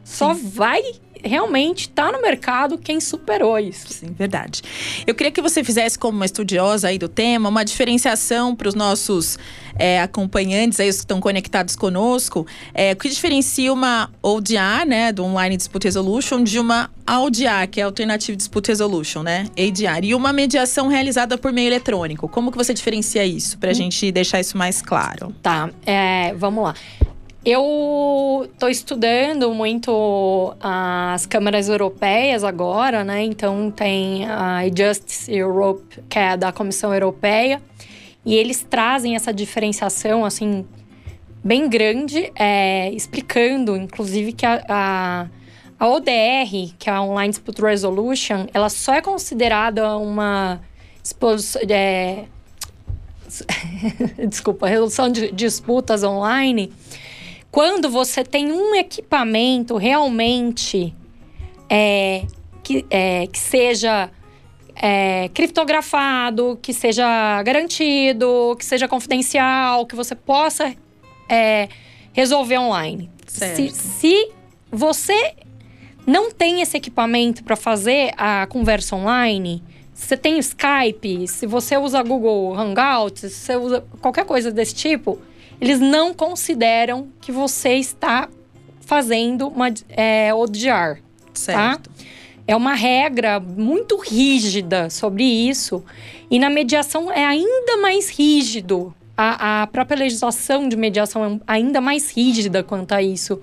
Sim. 0.05 0.15
só 0.15 0.34
vai 0.34 0.82
realmente 1.24 1.82
está 1.82 2.12
no 2.12 2.22
mercado 2.22 2.77
quem 2.77 3.00
superou 3.00 3.58
isso. 3.58 3.88
Sim, 3.94 4.13
verdade. 4.18 4.62
Eu 5.08 5.15
queria 5.15 5.32
que 5.32 5.42
você 5.42 5.63
fizesse, 5.63 5.98
como 5.98 6.18
uma 6.18 6.25
estudiosa 6.25 6.89
aí 6.89 6.98
do 6.98 7.08
tema, 7.08 7.50
uma 7.50 7.63
diferenciação 7.63 8.56
para 8.56 8.68
os 8.68 8.75
nossos 8.75 9.38
é, 9.77 10.01
acompanhantes, 10.01 10.80
aí, 10.80 10.89
os 10.89 10.98
que 10.98 11.03
estão 11.03 11.20
conectados 11.20 11.75
conosco. 11.75 12.46
É, 12.74 12.94
o 12.94 12.96
que 12.96 13.10
diferencia 13.10 13.72
uma 13.72 14.10
ODR, 14.22 14.86
né, 14.86 15.12
do 15.12 15.24
Online 15.24 15.58
Dispute 15.58 15.86
Resolution, 15.86 16.44
de 16.44 16.60
uma 16.60 16.92
AUDR, 17.06 17.68
que 17.70 17.82
é 17.82 17.84
Alternative 17.84 18.36
Dispute 18.36 18.70
Resolution, 18.70 19.24
né, 19.24 19.46
ADR, 19.58 20.06
e 20.06 20.15
uma 20.15 20.32
mediação 20.32 20.88
realizada 20.88 21.38
por 21.38 21.51
meio 21.51 21.68
eletrônico. 21.68 22.27
Como 22.27 22.51
que 22.51 22.58
você 22.58 22.74
diferencia 22.74 23.25
isso, 23.25 23.58
para 23.58 23.70
a 23.70 23.72
hum. 23.72 23.75
gente 23.75 24.12
deixar 24.12 24.39
isso 24.39 24.58
mais 24.58 24.82
claro? 24.82 25.34
Tá, 25.42 25.70
é, 25.86 26.34
vamos 26.34 26.63
lá. 26.63 26.75
Eu 27.46 28.48
estou 28.54 28.70
estudando 28.70 29.54
muito 29.54 30.56
as 30.62 31.26
câmaras 31.26 31.68
europeias 31.68 32.42
agora, 32.42 33.04
né? 33.04 33.22
Então 33.22 33.70
tem 33.70 34.26
a 34.26 34.62
Justice 34.74 35.30
Europe, 35.30 36.02
que 36.08 36.18
é 36.18 36.38
da 36.38 36.54
Comissão 36.54 36.94
Europeia, 36.94 37.62
e 38.26 38.34
eles 38.34 38.66
trazem 38.70 39.18
essa 39.18 39.34
diferenciação 39.34 40.24
assim 40.24 40.66
bem 41.44 41.68
grande, 41.68 42.32
é, 42.34 42.90
explicando, 42.92 43.76
inclusive, 43.76 44.32
que 44.32 44.46
a, 44.46 44.64
a, 44.70 45.28
a, 45.78 45.88
ODR, 45.90 46.74
que 46.80 46.90
é 46.90 46.94
a 46.94 47.02
Online 47.02 47.30
Dispute 47.30 47.62
Resolution, 47.62 48.48
ela 48.54 48.70
só 48.70 48.94
é 48.94 49.02
considerada 49.02 49.98
uma 49.98 50.62
é, 51.70 52.24
desculpa, 54.30 54.66
resolução 54.66 55.10
de 55.10 55.30
disputas 55.34 56.06
online 56.06 56.72
quando 57.54 57.88
você 57.88 58.24
tem 58.24 58.52
um 58.52 58.74
equipamento 58.74 59.78
realmente 59.78 60.92
é, 61.70 62.26
que, 62.64 62.84
é, 62.90 63.28
que 63.28 63.38
seja 63.38 64.10
é, 64.76 65.30
criptografado, 65.32 66.58
que 66.60 66.74
seja 66.74 67.44
garantido, 67.44 68.56
que 68.58 68.66
seja 68.66 68.88
confidencial, 68.88 69.86
que 69.86 69.96
você 69.96 70.16
possa 70.16 70.76
é, 71.30 71.70
resolver 72.12 72.58
online. 72.58 73.12
Se, 73.28 73.70
se 73.70 74.32
você 74.72 75.36
não 76.08 76.32
tem 76.32 76.60
esse 76.60 76.76
equipamento 76.76 77.44
para 77.44 77.56
fazer 77.56 78.16
a 78.18 78.48
conversa 78.48 78.96
online, 78.96 79.64
você 79.94 80.18
tem 80.18 80.40
Skype, 80.40 81.28
se 81.28 81.46
você 81.46 81.78
usa 81.78 82.02
Google 82.02 82.60
Hangouts, 82.60 83.32
se 83.32 83.46
você 83.46 83.56
usa 83.58 83.84
qualquer 84.02 84.26
coisa 84.26 84.52
desse 84.52 84.74
tipo, 84.74 85.20
eles 85.60 85.80
não 85.80 86.14
consideram 86.14 87.08
que 87.22 87.32
você 87.32 87.76
está 87.76 88.30
fazendo 88.82 89.48
uma 89.48 89.72
é, 89.90 90.34
ODR. 90.34 91.00
Tá? 91.00 91.02
Certo. 91.34 91.90
Tá? 91.90 92.06
É 92.46 92.56
uma 92.56 92.74
regra 92.74 93.40
muito 93.40 93.98
rígida 93.98 94.90
sobre 94.90 95.24
isso. 95.24 95.84
E 96.30 96.38
na 96.38 96.50
mediação 96.50 97.12
é 97.12 97.26
ainda 97.26 97.78
mais 97.78 98.10
rígido. 98.10 98.94
A, 99.16 99.62
a 99.62 99.68
própria 99.68 99.98
legislação 99.98 100.68
de 100.68 100.76
mediação 100.76 101.26
é 101.26 101.40
ainda 101.48 101.80
mais 101.80 102.12
rígida 102.12 102.62
quanto 102.64 102.92
a 102.92 103.02
isso. 103.02 103.40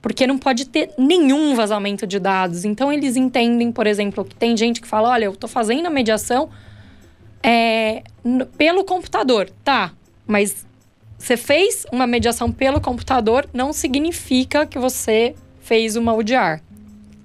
Porque 0.00 0.26
não 0.26 0.38
pode 0.38 0.66
ter 0.66 0.90
nenhum 0.96 1.54
vazamento 1.54 2.06
de 2.06 2.18
dados. 2.18 2.64
Então, 2.64 2.90
eles 2.90 3.16
entendem, 3.16 3.70
por 3.70 3.86
exemplo, 3.86 4.24
que 4.24 4.34
tem 4.34 4.56
gente 4.56 4.80
que 4.80 4.88
fala: 4.88 5.10
olha, 5.10 5.26
eu 5.26 5.32
estou 5.32 5.48
fazendo 5.48 5.86
a 5.86 5.90
mediação 5.90 6.48
é, 7.42 8.02
pelo 8.56 8.82
computador. 8.84 9.50
Tá, 9.62 9.92
mas 10.26 10.64
você 11.20 11.36
fez 11.36 11.84
uma 11.92 12.06
mediação 12.06 12.50
pelo 12.50 12.80
computador, 12.80 13.46
não 13.52 13.74
significa 13.74 14.64
que 14.64 14.78
você 14.78 15.34
fez 15.60 15.94
uma 15.94 16.14
UDR. 16.14 16.62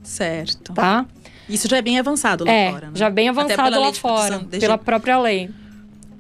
Certo. 0.03 0.73
Tá? 0.73 1.05
Isso 1.47 1.69
já 1.69 1.77
é 1.77 1.81
bem 1.81 1.97
avançado 1.97 2.43
lá 2.43 2.51
é, 2.51 2.71
fora, 2.71 2.87
né? 2.87 2.91
Já 2.93 3.09
bem 3.09 3.29
avançado 3.29 3.79
lá 3.79 3.93
fora, 3.93 4.39
pela 4.39 4.77
própria 4.77 5.17
lei. 5.17 5.49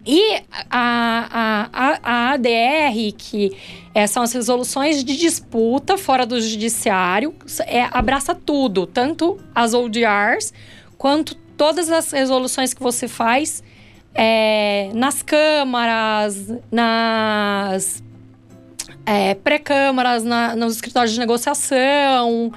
E 0.05 0.35
a, 0.69 1.67
a, 1.73 1.99
a, 2.01 2.31
ADR, 2.31 3.13
que 3.17 3.57
é, 3.93 4.07
são 4.07 4.23
as 4.23 4.31
resoluções 4.31 5.03
de 5.03 5.17
disputa 5.17 5.97
fora 5.97 6.25
do 6.25 6.39
judiciário, 6.39 7.35
é, 7.65 7.89
abraça 7.91 8.33
tudo, 8.33 8.87
tanto 8.87 9.37
as 9.53 9.73
ODRs 9.73 10.53
quanto 10.97 11.35
todas 11.57 11.91
as 11.91 12.09
resoluções 12.09 12.73
que 12.73 12.81
você 12.81 13.07
faz 13.07 13.61
é, 14.15 14.89
nas 14.93 15.21
câmaras, 15.21 16.51
nas 16.71 18.01
é, 19.05 19.35
pré-câmaras, 19.35 20.23
na, 20.23 20.55
nos 20.55 20.75
escritórios 20.75 21.13
de 21.13 21.19
negociação, 21.19 22.51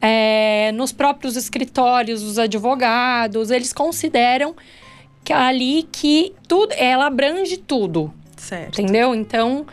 é, 0.00 0.70
nos 0.72 0.92
próprios 0.92 1.36
escritórios 1.36 2.22
dos 2.22 2.38
advogados, 2.38 3.50
eles 3.50 3.72
consideram 3.72 4.54
que 5.24 5.32
ali 5.32 5.88
que 5.90 6.34
tudo, 6.46 6.72
ela 6.74 7.06
abrange 7.06 7.56
tudo. 7.56 8.12
Certo. 8.36 8.80
Entendeu? 8.80 9.14
Então, 9.14 9.66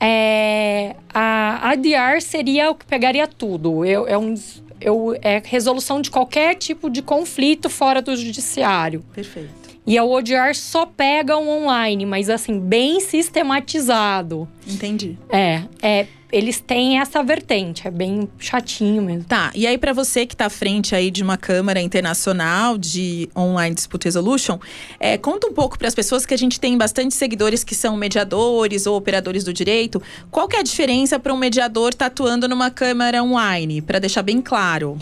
é, 0.00 0.96
a 1.12 1.70
ADR 1.70 2.20
seria 2.20 2.70
o 2.70 2.74
que 2.74 2.84
pegaria 2.84 3.26
tudo. 3.26 3.84
Eu, 3.84 4.06
é, 4.06 4.16
um, 4.16 4.34
eu, 4.80 5.16
é 5.20 5.42
resolução 5.44 6.00
de 6.00 6.10
qualquer 6.10 6.54
tipo 6.54 6.88
de 6.88 7.02
conflito 7.02 7.68
fora 7.68 8.00
do 8.00 8.16
judiciário. 8.16 9.02
Perfeito. 9.14 9.63
E 9.86 9.98
a 9.98 10.04
ODR 10.04 10.54
só 10.54 10.86
pega 10.86 11.36
o 11.36 11.46
online, 11.46 12.06
mas 12.06 12.30
assim, 12.30 12.58
bem 12.58 13.00
sistematizado. 13.00 14.48
Entendi. 14.66 15.18
É, 15.30 15.62
é 15.82 16.06
eles 16.34 16.58
têm 16.58 16.98
essa 16.98 17.22
vertente, 17.22 17.86
é 17.86 17.92
bem 17.92 18.28
chatinho 18.40 19.00
mesmo. 19.00 19.22
Tá, 19.22 19.52
e 19.54 19.68
aí 19.68 19.78
para 19.78 19.92
você 19.92 20.26
que 20.26 20.34
está 20.34 20.46
à 20.46 20.50
frente 20.50 20.92
aí 20.92 21.08
de 21.08 21.22
uma 21.22 21.36
Câmara 21.36 21.80
Internacional 21.80 22.76
de 22.76 23.30
Online 23.36 23.72
Dispute 23.72 24.06
Resolution, 24.06 24.58
é, 24.98 25.16
conta 25.16 25.46
um 25.46 25.52
pouco 25.52 25.78
para 25.78 25.86
as 25.86 25.94
pessoas 25.94 26.26
que 26.26 26.34
a 26.34 26.36
gente 26.36 26.58
tem 26.58 26.76
bastante 26.76 27.14
seguidores 27.14 27.62
que 27.62 27.72
são 27.72 27.96
mediadores 27.96 28.84
ou 28.84 28.96
operadores 28.96 29.44
do 29.44 29.52
direito, 29.52 30.02
qual 30.28 30.48
que 30.48 30.56
é 30.56 30.58
a 30.58 30.64
diferença 30.64 31.20
para 31.20 31.32
um 31.32 31.36
mediador 31.36 31.90
estar 31.90 32.06
tá 32.06 32.06
atuando 32.06 32.48
numa 32.48 32.68
Câmara 32.68 33.22
online, 33.22 33.80
para 33.80 34.00
deixar 34.00 34.22
bem 34.22 34.40
claro? 34.40 34.98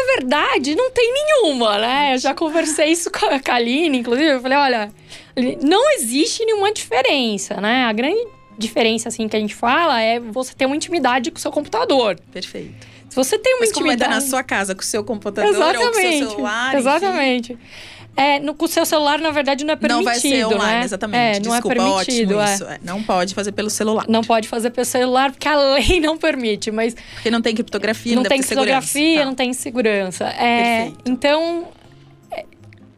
Na 0.00 0.14
verdade, 0.14 0.74
não 0.74 0.90
tem 0.90 1.12
nenhuma, 1.12 1.78
né? 1.78 2.14
Eu 2.14 2.18
já 2.18 2.34
conversei 2.34 2.88
isso 2.88 3.10
com 3.10 3.26
a 3.26 3.38
Kaline, 3.38 3.98
inclusive. 3.98 4.28
Eu 4.28 4.40
falei, 4.40 4.58
olha, 4.58 4.92
não 5.62 5.92
existe 5.92 6.44
nenhuma 6.44 6.72
diferença, 6.72 7.60
né? 7.60 7.84
A 7.84 7.92
grande 7.92 8.26
diferença, 8.58 9.08
assim, 9.08 9.28
que 9.28 9.36
a 9.36 9.40
gente 9.40 9.54
fala 9.54 10.00
é 10.00 10.20
você 10.20 10.54
ter 10.54 10.66
uma 10.66 10.76
intimidade 10.76 11.30
com 11.30 11.38
o 11.38 11.40
seu 11.40 11.50
computador. 11.50 12.18
Perfeito. 12.32 12.86
Se 13.08 13.16
você 13.16 13.38
tem 13.38 13.54
uma 13.54 13.60
Mas 13.60 13.70
intimidade... 13.70 14.04
como 14.04 14.12
é 14.12 14.14
na 14.14 14.20
sua 14.20 14.42
casa, 14.42 14.74
com 14.74 14.82
o 14.82 14.84
seu 14.84 15.02
computador 15.02 15.50
Exatamente. 15.50 15.84
ou 15.84 15.92
com 15.92 15.98
o 15.98 16.02
seu 16.02 16.30
celular. 16.30 16.74
Exatamente. 16.76 17.52
Enfim. 17.52 17.62
É, 18.16 18.38
no, 18.38 18.54
com 18.54 18.64
o 18.64 18.68
seu 18.68 18.84
celular, 18.84 19.18
na 19.18 19.30
verdade, 19.30 19.64
não 19.64 19.72
é 19.72 19.76
permitido. 19.76 20.04
Não 20.04 20.04
vai 20.04 20.20
ser 20.20 20.44
online, 20.44 20.78
né? 20.80 20.84
exatamente. 20.84 21.18
É, 21.18 21.40
não 21.40 21.54
é 21.54 21.60
Desculpa, 21.60 21.74
é 21.74 21.78
permitido. 21.78 22.36
Ótimo 22.36 22.54
isso. 22.54 22.64
É. 22.64 22.78
Não 22.82 23.02
pode 23.02 23.34
fazer 23.34 23.52
pelo 23.52 23.70
celular. 23.70 24.04
Não 24.08 24.22
pode 24.22 24.48
fazer 24.48 24.70
pelo 24.70 24.84
celular, 24.84 25.30
porque 25.30 25.48
a 25.48 25.56
lei 25.56 26.00
não 26.00 26.18
permite, 26.18 26.70
mas. 26.70 26.94
Porque 27.14 27.30
não 27.30 27.40
tem 27.40 27.54
criptografia, 27.54 28.14
não, 28.14 28.22
não 28.22 28.28
tem 28.28 28.40
criptografia, 28.40 29.18
tá. 29.20 29.24
não 29.24 29.34
tem 29.34 29.52
segurança. 29.52 30.24
É, 30.26 30.84
Perfeito. 30.84 31.10
Então. 31.10 31.68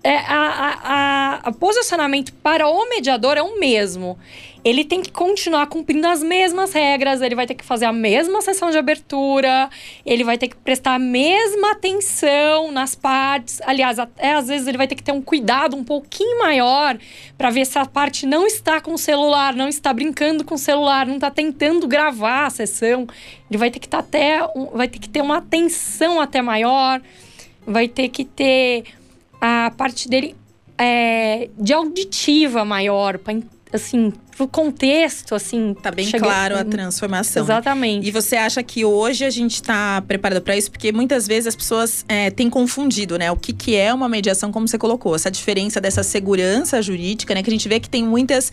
É, 0.05 0.17
a, 0.17 0.81
a, 0.83 1.35
a 1.45 1.53
posicionamento 1.53 2.33
para 2.43 2.67
o 2.67 2.89
mediador 2.89 3.37
é 3.37 3.43
o 3.43 3.61
mesmo 3.61 4.19
ele 4.65 4.85
tem 4.85 5.03
que 5.03 5.11
continuar 5.11 5.67
cumprindo 5.67 6.07
as 6.07 6.23
mesmas 6.23 6.73
regras, 6.73 7.21
ele 7.21 7.35
vai 7.35 7.47
ter 7.47 7.55
que 7.55 7.65
fazer 7.65 7.85
a 7.85 7.93
mesma 7.93 8.41
sessão 8.41 8.71
de 8.71 8.79
abertura, 8.79 9.69
ele 10.07 10.23
vai 10.23 10.39
ter 10.39 10.49
que 10.49 10.57
prestar 10.57 10.95
a 10.95 10.99
mesma 10.99 11.73
atenção 11.73 12.71
nas 12.71 12.95
partes. 12.95 13.61
Aliás, 13.65 13.99
até 13.99 14.35
às 14.35 14.47
vezes 14.47 14.69
ele 14.69 14.79
vai 14.79 14.87
ter 14.87 14.95
que 14.95 15.03
ter 15.03 15.13
um 15.13 15.21
cuidado 15.21 15.77
um 15.77 15.83
pouquinho 15.83 16.39
maior 16.39 16.97
para 17.37 17.51
ver 17.51 17.67
se 17.67 17.79
a 17.79 17.85
parte 17.85 18.25
não 18.25 18.47
está 18.47 18.81
com 18.81 18.95
o 18.95 18.99
celular, 18.99 19.55
não 19.55 19.69
está 19.69 19.93
brincando 19.93 20.45
com 20.45 20.55
o 20.55 20.59
celular, 20.59 21.07
não 21.07 21.17
está 21.17 21.31
tentando 21.31 21.89
gravar 21.89 22.47
a 22.47 22.51
sessão. 22.51 23.07
Ele 23.51 23.59
vai 23.59 23.71
ter 23.71 23.81
que 23.81 23.87
estar 23.87 24.03
tá 24.03 24.05
até 24.05 24.41
vai 24.73 24.87
ter 24.87 24.99
que 24.99 25.09
ter 25.09 25.21
uma 25.21 25.39
atenção 25.39 26.21
até 26.21 26.41
maior, 26.41 27.03
vai 27.67 27.89
ter 27.89 28.09
que 28.09 28.25
ter 28.25 28.85
a 29.41 29.73
parte 29.77 30.09
dele 30.09 30.37
é, 30.79 31.49
de 31.59 31.73
auditiva 31.73 32.65
maior 32.65 33.19
para 33.19 33.35
assim 33.73 34.13
pro 34.37 34.49
contexto, 34.49 35.35
assim. 35.35 35.75
Tá 35.81 35.91
bem 35.91 36.07
chega... 36.07 36.25
claro 36.25 36.57
a 36.57 36.65
transformação. 36.65 37.43
Exatamente. 37.43 38.09
E 38.09 38.11
você 38.11 38.37
acha 38.37 38.63
que 38.63 38.85
hoje 38.85 39.25
a 39.25 39.31
gente 39.31 39.55
está 39.55 40.03
preparado 40.03 40.41
para 40.43 40.57
isso? 40.57 40.71
Porque 40.71 40.91
muitas 40.93 41.27
vezes 41.27 41.49
as 41.49 41.57
pessoas 41.57 42.05
é, 42.09 42.31
têm 42.31 42.49
confundido, 42.49 43.19
né? 43.19 43.31
O 43.31 43.37
que, 43.37 43.53
que 43.53 43.77
é 43.77 43.93
uma 43.93 44.09
mediação, 44.09 44.51
como 44.51 44.67
você 44.67 44.79
colocou. 44.79 45.15
Essa 45.15 45.31
diferença 45.31 45.81
dessa 45.81 46.03
segurança 46.03 46.81
jurídica, 46.81 47.35
né? 47.35 47.43
Que 47.43 47.51
a 47.51 47.53
gente 47.53 47.69
vê 47.69 47.79
que 47.79 47.89
tem 47.89 48.05
muitas. 48.05 48.51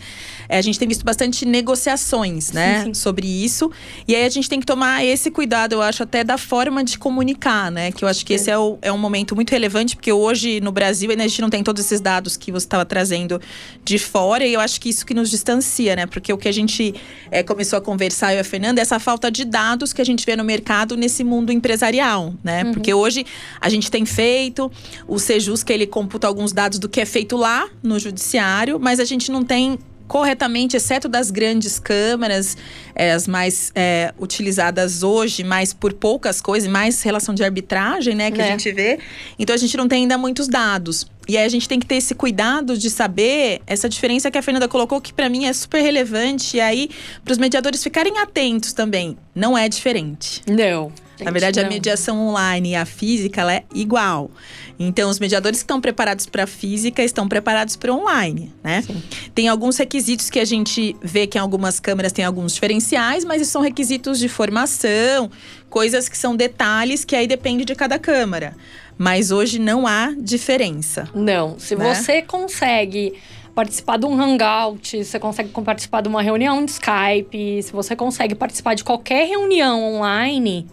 É, 0.48 0.58
a 0.58 0.62
gente 0.62 0.78
tem 0.78 0.86
visto 0.86 1.04
bastante 1.04 1.46
negociações, 1.46 2.52
né? 2.52 2.80
Sim, 2.80 2.86
sim. 2.86 2.94
Sobre 2.94 3.26
isso. 3.26 3.70
E 4.06 4.14
aí 4.14 4.24
a 4.24 4.28
gente 4.28 4.48
tem 4.48 4.60
que 4.60 4.66
tomar 4.66 5.04
esse 5.04 5.30
cuidado, 5.30 5.72
eu 5.72 5.82
acho, 5.82 6.02
até 6.02 6.22
da 6.22 6.36
forma 6.36 6.84
de 6.84 6.98
comunicar, 6.98 7.70
né? 7.70 7.90
Que 7.90 8.04
eu 8.04 8.08
acho 8.08 8.24
que 8.24 8.34
esse 8.34 8.50
é, 8.50 8.58
o, 8.58 8.78
é 8.82 8.92
um 8.92 8.98
momento 8.98 9.34
muito 9.34 9.50
relevante, 9.50 9.96
porque 9.96 10.12
hoje 10.12 10.60
no 10.60 10.72
Brasil 10.72 11.10
ainda 11.10 11.24
a 11.24 11.28
gente 11.28 11.40
não 11.40 11.50
tem 11.50 11.62
todos 11.62 11.84
esses 11.84 12.00
dados 12.00 12.36
que 12.36 12.52
você 12.52 12.66
estava 12.66 12.84
trazendo 12.84 13.40
de 13.84 13.98
fora. 13.98 14.46
E 14.46 14.52
eu 14.52 14.60
acho 14.60 14.80
que 14.80 14.90
isso 14.90 15.06
que 15.06 15.14
nos 15.14 15.30
distancia 15.30 15.69
né? 15.78 16.06
Porque 16.06 16.32
o 16.32 16.38
que 16.38 16.48
a 16.48 16.52
gente 16.52 16.94
é, 17.30 17.42
começou 17.42 17.78
a 17.78 17.82
conversar, 17.82 18.32
eu 18.32 18.38
e 18.38 18.40
a 18.40 18.44
Fernanda, 18.44 18.80
é 18.80 18.82
essa 18.82 18.98
falta 18.98 19.30
de 19.30 19.44
dados 19.44 19.92
que 19.92 20.00
a 20.00 20.04
gente 20.04 20.24
vê 20.26 20.36
no 20.36 20.44
mercado 20.44 20.96
nesse 20.96 21.22
mundo 21.22 21.52
empresarial, 21.52 22.34
né? 22.42 22.64
Uhum. 22.64 22.72
Porque 22.72 22.92
hoje 22.92 23.24
a 23.60 23.68
gente 23.68 23.90
tem 23.90 24.04
feito, 24.04 24.70
o 25.06 25.18
Sejus, 25.18 25.62
que 25.62 25.72
ele 25.72 25.86
computa 25.86 26.26
alguns 26.26 26.52
dados 26.52 26.78
do 26.78 26.88
que 26.88 27.00
é 27.00 27.06
feito 27.06 27.36
lá 27.36 27.68
no 27.82 27.98
judiciário, 27.98 28.78
mas 28.80 29.00
a 29.00 29.04
gente 29.04 29.30
não 29.30 29.44
tem 29.44 29.78
corretamente, 30.10 30.76
exceto 30.76 31.08
das 31.08 31.30
grandes 31.30 31.78
câmaras, 31.78 32.56
é, 32.96 33.12
as 33.12 33.28
mais 33.28 33.70
é, 33.76 34.12
utilizadas 34.18 35.04
hoje, 35.04 35.44
mais 35.44 35.72
por 35.72 35.92
poucas 35.92 36.40
coisas, 36.40 36.68
mais 36.68 37.00
relação 37.00 37.32
de 37.32 37.44
arbitragem, 37.44 38.16
né, 38.16 38.28
que 38.28 38.40
é. 38.40 38.44
a 38.44 38.48
gente 38.48 38.72
vê. 38.72 38.98
Então 39.38 39.54
a 39.54 39.56
gente 39.56 39.76
não 39.76 39.86
tem 39.86 40.02
ainda 40.02 40.18
muitos 40.18 40.48
dados. 40.48 41.06
E 41.30 41.36
aí 41.36 41.44
a 41.44 41.48
gente 41.48 41.68
tem 41.68 41.78
que 41.78 41.86
ter 41.86 41.94
esse 41.94 42.12
cuidado 42.12 42.76
de 42.76 42.90
saber 42.90 43.62
essa 43.64 43.88
diferença 43.88 44.32
que 44.32 44.36
a 44.36 44.42
Fernanda 44.42 44.66
colocou, 44.66 45.00
que 45.00 45.12
para 45.12 45.28
mim 45.28 45.44
é 45.44 45.52
super 45.52 45.80
relevante. 45.80 46.56
E 46.56 46.60
aí, 46.60 46.90
para 47.24 47.30
os 47.30 47.38
mediadores 47.38 47.84
ficarem 47.84 48.18
atentos 48.18 48.72
também, 48.72 49.16
não 49.32 49.56
é 49.56 49.68
diferente. 49.68 50.42
Não. 50.44 50.90
Na 51.20 51.30
verdade, 51.30 51.60
a 51.60 51.68
mediação 51.68 52.18
online 52.18 52.70
e 52.70 52.74
a 52.74 52.84
física 52.84 53.42
ela 53.42 53.54
é 53.54 53.62
igual. 53.72 54.28
Então, 54.76 55.08
os 55.08 55.20
mediadores 55.20 55.60
que 55.60 55.64
estão 55.64 55.80
preparados 55.80 56.26
para 56.26 56.44
a 56.44 56.46
física 56.48 57.00
estão 57.04 57.28
preparados 57.28 57.76
para 57.76 57.92
online, 57.92 58.52
né? 58.64 58.82
Sim. 58.82 59.00
Tem 59.32 59.46
alguns 59.46 59.76
requisitos 59.76 60.30
que 60.30 60.40
a 60.40 60.44
gente 60.44 60.96
vê 61.00 61.28
que 61.28 61.38
em 61.38 61.40
algumas 61.40 61.78
câmeras 61.78 62.10
tem 62.10 62.24
alguns 62.24 62.54
diferenciais, 62.54 63.24
mas 63.24 63.46
são 63.46 63.62
requisitos 63.62 64.18
de 64.18 64.28
formação, 64.28 65.30
coisas 65.68 66.08
que 66.08 66.18
são 66.18 66.34
detalhes 66.34 67.04
que 67.04 67.14
aí 67.14 67.28
depende 67.28 67.64
de 67.64 67.74
cada 67.76 68.00
câmara. 68.00 68.56
Mas 69.00 69.30
hoje 69.30 69.58
não 69.58 69.86
há 69.86 70.14
diferença. 70.18 71.08
Não. 71.14 71.58
Se 71.58 71.74
né? 71.74 71.94
você 71.94 72.20
consegue 72.20 73.14
participar 73.54 73.96
de 73.96 74.04
um 74.04 74.12
hangout, 74.12 75.02
você 75.02 75.18
consegue 75.18 75.48
participar 75.48 76.02
de 76.02 76.08
uma 76.10 76.20
reunião 76.20 76.62
de 76.62 76.72
Skype, 76.72 77.62
se 77.62 77.72
você 77.72 77.96
consegue 77.96 78.34
participar 78.34 78.74
de 78.74 78.84
qualquer 78.84 79.26
reunião 79.26 79.94
online, 79.94 80.66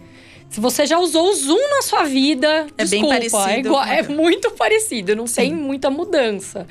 se 0.50 0.60
você 0.60 0.84
já 0.84 0.98
usou 0.98 1.30
o 1.30 1.34
Zoom 1.34 1.70
na 1.70 1.80
sua 1.80 2.04
vida, 2.04 2.66
é 2.76 2.84
desculpa, 2.84 3.18
bem 3.18 3.30
parecido. 3.30 3.50
É, 3.50 3.58
igual, 3.60 3.84
é 3.84 4.02
muito 4.02 4.50
parecido, 4.50 5.16
não 5.16 5.26
Sim. 5.26 5.34
tem 5.34 5.54
muita 5.54 5.88
mudança. 5.88 6.66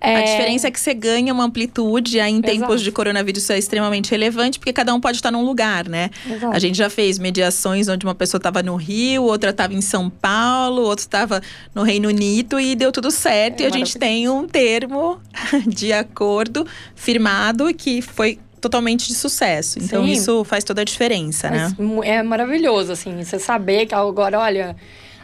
É... 0.00 0.16
A 0.16 0.22
diferença 0.22 0.68
é 0.68 0.70
que 0.70 0.78
você 0.78 0.94
ganha 0.94 1.32
uma 1.32 1.44
amplitude, 1.44 2.20
aí 2.20 2.32
em 2.32 2.36
Exato. 2.36 2.52
tempos 2.52 2.82
de 2.82 2.92
coronavírus 2.92 3.42
isso 3.42 3.52
é 3.52 3.58
extremamente 3.58 4.10
relevante, 4.10 4.58
porque 4.58 4.72
cada 4.72 4.94
um 4.94 5.00
pode 5.00 5.16
estar 5.18 5.30
num 5.30 5.44
lugar, 5.44 5.88
né? 5.88 6.10
Exato. 6.28 6.54
A 6.54 6.58
gente 6.58 6.76
já 6.76 6.90
fez 6.90 7.18
mediações 7.18 7.88
onde 7.88 8.04
uma 8.04 8.14
pessoa 8.14 8.38
estava 8.38 8.62
no 8.62 8.76
Rio, 8.76 9.24
outra 9.24 9.50
estava 9.50 9.74
em 9.74 9.80
São 9.80 10.10
Paulo, 10.10 10.82
outra 10.82 11.02
estava 11.02 11.42
no 11.74 11.82
Reino 11.82 12.08
Unido 12.08 12.58
e 12.60 12.74
deu 12.74 12.92
tudo 12.92 13.10
certo. 13.10 13.60
É 13.60 13.64
e 13.64 13.66
a 13.66 13.70
gente 13.70 13.98
tem 13.98 14.28
um 14.28 14.46
termo 14.46 15.20
de 15.66 15.92
acordo 15.92 16.66
firmado 16.94 17.72
que 17.74 18.02
foi 18.02 18.38
totalmente 18.60 19.08
de 19.08 19.14
sucesso. 19.14 19.78
Então 19.78 20.04
Sim. 20.04 20.12
isso 20.12 20.44
faz 20.44 20.64
toda 20.64 20.82
a 20.82 20.84
diferença, 20.84 21.50
né? 21.50 21.72
É 22.04 22.22
maravilhoso, 22.22 22.92
assim, 22.92 23.22
você 23.22 23.38
saber 23.38 23.86
que 23.86 23.94
agora, 23.94 24.38
olha. 24.40 24.76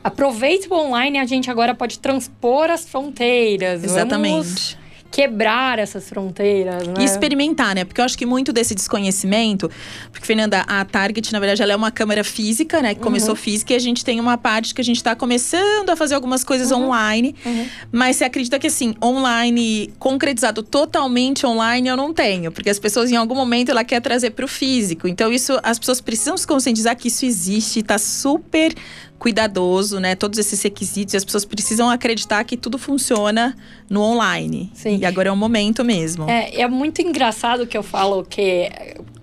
Aproveite 0.03 0.69
o 0.69 0.75
online, 0.75 1.19
a 1.19 1.25
gente 1.25 1.51
agora 1.51 1.75
pode 1.75 1.99
transpor 1.99 2.71
as 2.71 2.89
fronteiras. 2.89 3.85
Exatamente. 3.85 4.33
Vamos 4.33 4.83
quebrar 5.13 5.79
essas 5.79 6.09
fronteiras, 6.09 6.89
né? 6.89 6.95
E 7.01 7.05
experimentar, 7.05 7.75
né? 7.75 7.85
Porque 7.85 8.01
eu 8.01 8.05
acho 8.05 8.17
que 8.17 8.25
muito 8.25 8.51
desse 8.51 8.75
desconhecimento, 8.75 9.71
porque 10.11 10.27
Fernanda, 10.27 10.65
a 10.67 10.83
Target, 10.87 11.31
na 11.35 11.39
verdade, 11.39 11.63
ela 11.63 11.75
é 11.75 11.77
uma 11.77 11.91
câmera 11.91 12.25
física, 12.25 12.81
né? 12.81 12.95
Que 12.95 13.01
uhum. 13.01 13.05
começou 13.05 13.37
física 13.37 13.75
e 13.75 13.77
a 13.77 13.79
gente 13.79 14.03
tem 14.03 14.19
uma 14.19 14.39
parte 14.39 14.75
que 14.75 14.81
a 14.81 14.85
gente 14.85 14.97
está 14.97 15.15
começando 15.15 15.91
a 15.91 15.97
fazer 15.97 16.15
algumas 16.15 16.43
coisas 16.43 16.71
uhum. 16.71 16.87
online. 16.87 17.37
Uhum. 17.45 17.67
Mas 17.93 18.17
você 18.17 18.25
acredita 18.25 18.59
que 18.59 18.67
assim, 18.67 18.95
online, 19.05 19.93
concretizado 19.99 20.63
totalmente 20.63 21.45
online, 21.45 21.89
eu 21.89 21.97
não 21.97 22.15
tenho. 22.15 22.51
Porque 22.51 22.71
as 22.71 22.79
pessoas, 22.79 23.13
em 23.13 23.17
algum 23.17 23.35
momento, 23.35 23.69
ela 23.69 23.85
quer 23.85 24.01
trazer 24.01 24.31
para 24.31 24.47
o 24.47 24.49
físico. 24.49 25.07
Então, 25.07 25.31
isso, 25.31 25.61
as 25.63 25.79
pessoas 25.79 26.01
precisam 26.01 26.39
se 26.39 26.47
conscientizar 26.47 26.97
que 26.97 27.09
isso 27.09 27.27
existe, 27.27 27.81
está 27.81 27.99
super 27.99 28.75
cuidadoso, 29.23 30.01
né? 30.01 30.17
Todos 30.17 30.37
esses 30.37 30.61
requisitos. 30.61 31.15
E 31.15 31.17
as 31.17 31.25
pessoas 31.25 31.45
precisam 31.45 31.89
acreditar 31.89 32.43
que 32.43 32.57
tudo 32.57 32.77
funciona 32.77 33.57
no 33.89 34.03
online. 34.03 34.69
Sim. 34.75 34.99
E 34.99 35.07
agora 35.07 35.29
é 35.29 35.33
o 35.33 35.37
momento 35.37 35.85
mesmo. 35.85 36.29
É, 36.29 36.63
é 36.63 36.67
muito 36.67 37.01
engraçado 37.01 37.65
que 37.65 37.79
eu 37.79 37.85
falo 37.85 38.25
que 38.25 38.69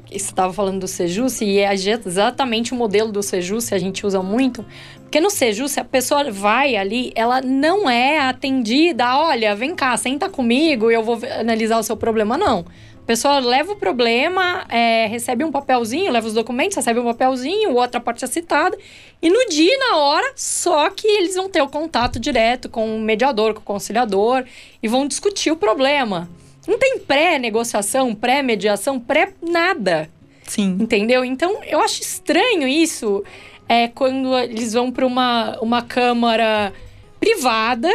você 0.10 0.16
estava 0.16 0.54
falando 0.54 0.80
do 0.80 0.88
Sejus 0.88 1.42
e 1.42 1.60
é 1.60 1.74
exatamente 1.74 2.72
o 2.72 2.78
modelo 2.78 3.12
do 3.12 3.22
Sejus, 3.22 3.74
a 3.74 3.78
gente 3.78 4.08
usa 4.08 4.24
muito. 4.24 4.66
Porque 5.10 5.20
no 5.20 5.32
Sejus, 5.32 5.72
se 5.72 5.80
a 5.80 5.84
pessoa 5.84 6.32
vai 6.32 6.76
ali, 6.76 7.12
ela 7.16 7.42
não 7.42 7.90
é 7.90 8.20
atendida, 8.20 9.18
olha, 9.18 9.56
vem 9.56 9.74
cá, 9.74 9.98
senta 9.98 10.30
comigo 10.30 10.92
e 10.92 10.94
eu 10.94 11.02
vou 11.02 11.18
analisar 11.40 11.80
o 11.80 11.84
seu 11.84 11.98
problema, 11.98 12.38
não 12.38 12.64
pessoa 13.10 13.40
leva 13.40 13.72
o 13.72 13.76
problema, 13.76 14.68
é, 14.70 15.08
recebe 15.08 15.44
um 15.44 15.52
papelzinho, 15.52 16.12
leva 16.12 16.28
os 16.28 16.36
documentos, 16.36 16.76
recebe 16.76 17.00
um 17.00 17.06
papelzinho, 17.06 17.74
outra 17.74 18.00
parte 18.00 18.24
é 18.24 18.28
citada. 18.28 18.78
E 19.20 19.32
no 19.32 19.50
dia 19.50 19.74
e 19.74 19.78
na 19.80 19.98
hora, 19.98 20.32
só 20.36 20.92
que 20.92 21.08
eles 21.08 21.34
vão 21.34 21.50
ter 21.50 21.60
o 21.64 21.68
contato 21.68 22.20
direto 22.20 22.70
com 22.70 22.96
o 22.96 23.00
mediador, 23.00 23.56
com 23.56 23.62
o 23.62 23.64
conciliador 23.64 24.46
e 24.84 24.88
vão 24.88 25.08
discutir 25.08 25.50
o 25.50 25.56
problema. 25.56 26.30
Não 26.68 26.78
tem 26.78 27.00
pré-negociação, 27.00 28.14
pré-mediação, 28.14 29.00
pré-nada. 29.00 30.08
Sim. 30.44 30.78
Entendeu? 30.80 31.26
Então, 31.26 31.64
eu 31.64 31.80
acho 31.80 32.04
estranho 32.04 32.68
isso 32.68 33.24
é, 33.70 33.88
quando 33.88 34.36
eles 34.36 34.74
vão 34.74 34.92
para 34.92 35.06
uma, 35.06 35.58
uma 35.62 35.84
câmara 35.84 36.74
privada 37.20 37.90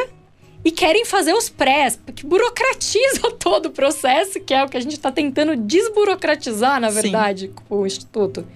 e 0.65 0.71
querem 0.71 1.05
fazer 1.05 1.35
os 1.35 1.49
prés, 1.49 1.97
porque 1.97 2.25
burocratiza 2.25 3.33
todo 3.39 3.67
o 3.67 3.71
processo, 3.71 4.41
que 4.41 4.55
é 4.55 4.65
o 4.65 4.69
que 4.69 4.77
a 4.77 4.81
gente 4.81 4.93
está 4.93 5.11
tentando 5.11 5.57
desburocratizar, 5.57 6.81
na 6.81 6.91
verdade, 6.91 7.49
Sim. 7.49 7.55
com 7.69 7.81
o 7.81 7.87
Instituto. 7.87 8.47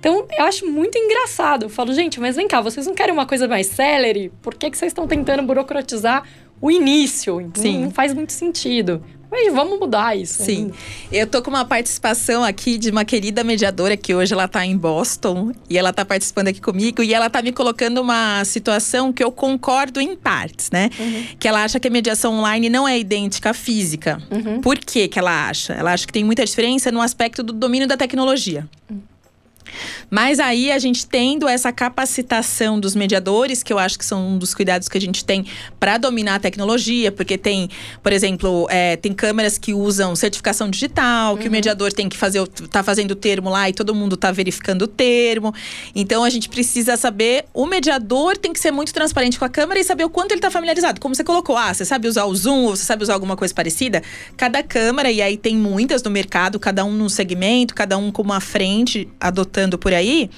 Então, 0.00 0.26
eu 0.36 0.44
acho 0.44 0.66
muito 0.66 0.96
engraçado. 0.96 1.64
Eu 1.64 1.68
falo, 1.68 1.92
gente, 1.92 2.18
mas 2.18 2.36
vem 2.36 2.48
cá, 2.48 2.60
vocês 2.60 2.86
não 2.86 2.94
querem 2.94 3.12
uma 3.12 3.26
coisa 3.26 3.46
mais 3.46 3.66
celery? 3.66 4.32
Por 4.40 4.54
que, 4.54 4.70
que 4.70 4.78
vocês 4.78 4.90
estão 4.90 5.06
tentando 5.06 5.42
burocratizar 5.42 6.22
o 6.60 6.70
início? 6.70 7.50
Sim. 7.54 7.84
Não 7.84 7.90
faz 7.90 8.14
muito 8.14 8.32
sentido. 8.32 9.04
Mas 9.30 9.52
vamos 9.52 9.78
mudar 9.78 10.16
isso. 10.16 10.42
Sim. 10.42 10.72
Eu 11.12 11.26
tô 11.26 11.42
com 11.42 11.50
uma 11.50 11.64
participação 11.64 12.42
aqui 12.42 12.78
de 12.78 12.90
uma 12.90 13.04
querida 13.04 13.44
mediadora 13.44 13.96
que 13.96 14.14
hoje 14.14 14.32
ela 14.32 14.48
tá 14.48 14.64
em 14.64 14.76
Boston 14.76 15.52
e 15.68 15.76
ela 15.76 15.92
tá 15.92 16.04
participando 16.04 16.48
aqui 16.48 16.60
comigo 16.60 17.02
e 17.02 17.12
ela 17.12 17.28
tá 17.28 17.42
me 17.42 17.52
colocando 17.52 18.00
uma 18.00 18.44
situação 18.44 19.12
que 19.12 19.22
eu 19.22 19.30
concordo 19.30 20.00
em 20.00 20.16
partes, 20.16 20.70
né? 20.70 20.88
Uhum. 20.98 21.26
Que 21.38 21.46
ela 21.46 21.62
acha 21.62 21.78
que 21.78 21.88
a 21.88 21.90
mediação 21.90 22.38
online 22.38 22.70
não 22.70 22.88
é 22.88 22.98
idêntica 22.98 23.50
à 23.50 23.54
física. 23.54 24.20
Uhum. 24.30 24.60
Por 24.60 24.78
que 24.78 25.08
que 25.08 25.18
ela 25.18 25.48
acha? 25.48 25.74
Ela 25.74 25.92
acha 25.92 26.06
que 26.06 26.12
tem 26.12 26.24
muita 26.24 26.44
diferença 26.44 26.90
no 26.90 27.00
aspecto 27.00 27.42
do 27.42 27.52
domínio 27.52 27.86
da 27.86 27.96
tecnologia. 27.96 28.68
Uhum. 28.90 29.07
Mas 30.10 30.38
aí 30.38 30.70
a 30.70 30.78
gente 30.78 31.06
tendo 31.06 31.48
essa 31.48 31.72
capacitação 31.72 32.78
dos 32.78 32.94
mediadores, 32.94 33.62
que 33.62 33.72
eu 33.72 33.78
acho 33.78 33.98
que 33.98 34.04
são 34.04 34.28
um 34.28 34.38
dos 34.38 34.54
cuidados 34.54 34.88
que 34.88 34.96
a 34.96 35.00
gente 35.00 35.24
tem 35.24 35.46
para 35.78 35.98
dominar 35.98 36.36
a 36.36 36.38
tecnologia, 36.38 37.12
porque 37.12 37.36
tem, 37.36 37.68
por 38.02 38.12
exemplo, 38.12 38.66
é, 38.70 38.96
tem 38.96 39.12
câmeras 39.12 39.58
que 39.58 39.74
usam 39.74 40.14
certificação 40.16 40.70
digital, 40.70 41.36
que 41.36 41.44
uhum. 41.44 41.48
o 41.48 41.52
mediador 41.52 41.92
tem 41.92 42.08
que 42.08 42.16
fazer, 42.16 42.46
tá 42.70 42.82
fazendo 42.82 43.12
o 43.12 43.16
termo 43.16 43.50
lá 43.50 43.68
e 43.68 43.72
todo 43.72 43.94
mundo 43.94 44.16
tá 44.16 44.30
verificando 44.30 44.82
o 44.82 44.86
termo. 44.88 45.54
Então 45.94 46.24
a 46.24 46.30
gente 46.30 46.48
precisa 46.48 46.96
saber, 46.96 47.44
o 47.52 47.66
mediador 47.66 48.36
tem 48.36 48.52
que 48.52 48.60
ser 48.60 48.70
muito 48.70 48.94
transparente 48.94 49.38
com 49.38 49.44
a 49.44 49.48
câmera 49.48 49.80
e 49.80 49.84
saber 49.84 50.04
o 50.04 50.10
quanto 50.10 50.32
ele 50.32 50.38
está 50.38 50.50
familiarizado. 50.50 51.00
Como 51.00 51.14
você 51.14 51.24
colocou, 51.24 51.56
ah, 51.56 51.74
você 51.74 51.84
sabe 51.84 52.08
usar 52.08 52.24
o 52.24 52.34
zoom, 52.34 52.64
ou 52.64 52.76
você 52.76 52.84
sabe 52.84 53.02
usar 53.02 53.14
alguma 53.14 53.36
coisa 53.36 53.52
parecida? 53.52 54.02
Cada 54.36 54.62
câmera, 54.62 55.10
e 55.10 55.20
aí 55.20 55.36
tem 55.36 55.56
muitas 55.56 56.02
no 56.02 56.10
mercado, 56.10 56.58
cada 56.58 56.84
um 56.84 56.92
num 56.92 57.08
segmento, 57.08 57.74
cada 57.74 57.98
um 57.98 58.10
com 58.10 58.22
uma 58.22 58.40
frente 58.40 59.08
adotando 59.20 59.67
por 59.76 59.92
aí. 59.92 60.30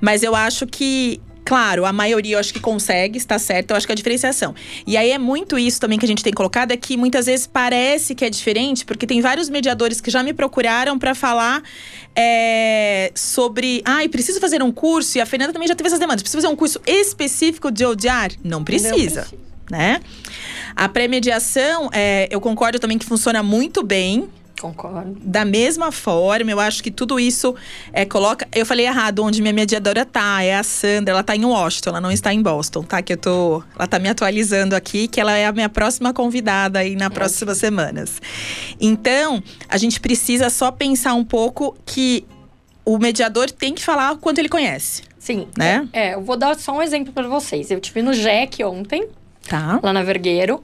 Mas 0.00 0.22
eu 0.22 0.36
acho 0.36 0.66
que 0.66 1.20
Claro, 1.44 1.84
a 1.84 1.92
maioria 1.92 2.36
eu 2.36 2.38
acho 2.38 2.52
que 2.52 2.60
consegue, 2.60 3.18
está 3.18 3.38
certo, 3.38 3.70
eu 3.70 3.76
acho 3.76 3.86
que 3.86 3.92
é 3.92 3.94
a 3.94 3.96
diferenciação. 3.96 4.54
E 4.86 4.96
aí 4.96 5.10
é 5.10 5.18
muito 5.18 5.58
isso 5.58 5.80
também 5.80 5.98
que 5.98 6.04
a 6.04 6.08
gente 6.08 6.22
tem 6.22 6.32
colocado, 6.32 6.70
é 6.70 6.76
que 6.76 6.96
muitas 6.96 7.26
vezes 7.26 7.46
parece 7.46 8.14
que 8.14 8.24
é 8.24 8.30
diferente, 8.30 8.84
porque 8.84 9.06
tem 9.06 9.20
vários 9.20 9.48
mediadores 9.48 10.00
que 10.00 10.10
já 10.10 10.22
me 10.22 10.32
procuraram 10.32 10.98
para 10.98 11.14
falar 11.14 11.62
é, 12.14 13.10
sobre. 13.14 13.82
Ai, 13.84 14.06
ah, 14.06 14.08
preciso 14.08 14.38
fazer 14.38 14.62
um 14.62 14.70
curso, 14.70 15.18
e 15.18 15.20
a 15.20 15.26
Fernanda 15.26 15.52
também 15.52 15.66
já 15.66 15.74
teve 15.74 15.88
essas 15.88 15.98
demandas. 15.98 16.22
Preciso 16.22 16.42
fazer 16.42 16.52
um 16.52 16.56
curso 16.56 16.80
específico 16.86 17.70
de 17.70 17.84
ODR? 17.84 18.36
Não 18.44 18.62
precisa. 18.62 19.26
Não. 19.68 19.78
Né? 19.78 20.00
A 20.76 20.88
pré-mediação, 20.88 21.90
é, 21.92 22.28
eu 22.30 22.40
concordo 22.40 22.78
também 22.78 22.98
que 22.98 23.06
funciona 23.06 23.42
muito 23.42 23.82
bem. 23.82 24.28
Concordo. 24.60 25.16
Da 25.24 25.42
mesma 25.42 25.90
forma, 25.90 26.50
eu 26.50 26.60
acho 26.60 26.82
que 26.82 26.90
tudo 26.90 27.18
isso 27.18 27.54
é, 27.94 28.04
coloca. 28.04 28.46
Eu 28.54 28.66
falei 28.66 28.86
errado 28.86 29.24
onde 29.24 29.40
minha 29.40 29.54
mediadora 29.54 30.04
tá. 30.04 30.42
É 30.42 30.54
a 30.54 30.62
Sandra, 30.62 31.14
ela 31.14 31.22
tá 31.22 31.34
em 31.34 31.46
Washington, 31.46 31.90
ela 31.90 32.00
não 32.00 32.10
está 32.10 32.34
em 32.34 32.42
Boston, 32.42 32.82
tá? 32.82 33.00
Que 33.00 33.14
eu 33.14 33.16
tô. 33.16 33.62
Ela 33.74 33.86
tá 33.86 33.98
me 33.98 34.10
atualizando 34.10 34.76
aqui, 34.76 35.08
que 35.08 35.18
ela 35.18 35.34
é 35.34 35.46
a 35.46 35.52
minha 35.52 35.70
próxima 35.70 36.12
convidada 36.12 36.80
aí 36.80 36.94
nas 36.94 37.10
é. 37.10 37.10
próximas 37.10 37.56
semanas. 37.56 38.20
Então, 38.78 39.42
a 39.66 39.78
gente 39.78 39.98
precisa 39.98 40.50
só 40.50 40.70
pensar 40.70 41.14
um 41.14 41.24
pouco 41.24 41.74
que 41.86 42.26
o 42.84 42.98
mediador 42.98 43.50
tem 43.50 43.74
que 43.74 43.82
falar 43.82 44.14
quanto 44.18 44.40
ele 44.40 44.48
conhece. 44.50 45.04
Sim. 45.18 45.48
Né? 45.56 45.88
É, 45.90 46.08
é 46.08 46.14
eu 46.16 46.22
vou 46.22 46.36
dar 46.36 46.54
só 46.58 46.76
um 46.76 46.82
exemplo 46.82 47.14
para 47.14 47.26
vocês. 47.26 47.70
Eu 47.70 47.80
tive 47.80 48.02
no 48.02 48.12
Jack 48.12 48.62
ontem, 48.62 49.08
tá. 49.48 49.80
lá 49.82 49.90
na 49.90 50.02
Vergueiro. 50.02 50.62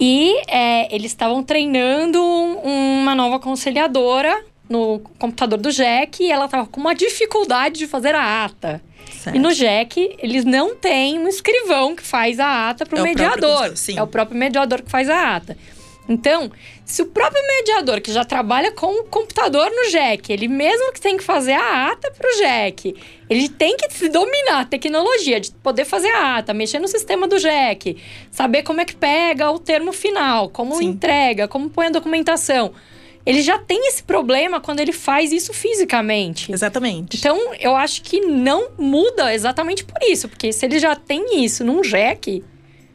E 0.00 0.34
é, 0.48 0.94
eles 0.94 1.10
estavam 1.10 1.42
treinando 1.42 2.22
uma 2.22 3.14
nova 3.14 3.38
conciliadora 3.38 4.44
no 4.68 5.00
computador 5.18 5.58
do 5.58 5.72
Jack 5.72 6.22
e 6.22 6.30
ela 6.30 6.44
estava 6.44 6.66
com 6.66 6.80
uma 6.80 6.94
dificuldade 6.94 7.78
de 7.78 7.86
fazer 7.86 8.14
a 8.14 8.44
ata. 8.44 8.80
Certo. 9.18 9.34
E 9.34 9.38
no 9.38 9.52
Jack, 9.52 10.16
eles 10.18 10.44
não 10.44 10.76
têm 10.76 11.18
um 11.18 11.26
escrivão 11.26 11.96
que 11.96 12.02
faz 12.02 12.38
a 12.38 12.70
ata 12.70 12.86
para 12.86 12.96
o 12.96 13.00
é 13.00 13.02
mediador. 13.02 13.66
Próprio, 13.66 13.98
é 13.98 14.02
o 14.02 14.06
próprio 14.06 14.38
mediador 14.38 14.82
que 14.82 14.90
faz 14.90 15.08
a 15.08 15.36
ata. 15.36 15.56
Então, 16.08 16.50
se 16.86 17.02
o 17.02 17.06
próprio 17.06 17.42
mediador, 17.46 18.00
que 18.00 18.10
já 18.10 18.24
trabalha 18.24 18.72
com 18.72 19.00
o 19.00 19.04
computador 19.04 19.70
no 19.70 19.90
JEC, 19.90 20.32
ele 20.32 20.48
mesmo 20.48 20.90
que 20.92 21.00
tem 21.00 21.18
que 21.18 21.22
fazer 21.22 21.52
a 21.52 21.92
ata 21.92 22.10
para 22.10 22.28
o 22.28 22.38
JEC, 22.38 22.96
ele 23.28 23.48
tem 23.48 23.76
que 23.76 24.08
dominar 24.08 24.60
a 24.60 24.64
tecnologia 24.64 25.38
de 25.38 25.50
poder 25.52 25.84
fazer 25.84 26.08
a 26.08 26.38
ata, 26.38 26.54
mexer 26.54 26.78
no 26.78 26.88
sistema 26.88 27.28
do 27.28 27.38
JEC, 27.38 27.98
saber 28.30 28.62
como 28.62 28.80
é 28.80 28.86
que 28.86 28.96
pega 28.96 29.50
o 29.50 29.58
termo 29.58 29.92
final, 29.92 30.48
como 30.48 30.76
Sim. 30.76 30.86
entrega, 30.86 31.46
como 31.46 31.68
põe 31.68 31.88
a 31.88 31.90
documentação. 31.90 32.72
Ele 33.26 33.42
já 33.42 33.58
tem 33.58 33.88
esse 33.88 34.02
problema 34.02 34.58
quando 34.58 34.80
ele 34.80 34.92
faz 34.92 35.32
isso 35.32 35.52
fisicamente. 35.52 36.50
Exatamente. 36.50 37.18
Então, 37.18 37.38
eu 37.60 37.76
acho 37.76 38.00
que 38.00 38.22
não 38.22 38.70
muda 38.78 39.34
exatamente 39.34 39.84
por 39.84 40.02
isso, 40.02 40.30
porque 40.30 40.50
se 40.50 40.64
ele 40.64 40.78
já 40.78 40.96
tem 40.96 41.44
isso 41.44 41.62
num 41.62 41.84
JEC, 41.84 42.42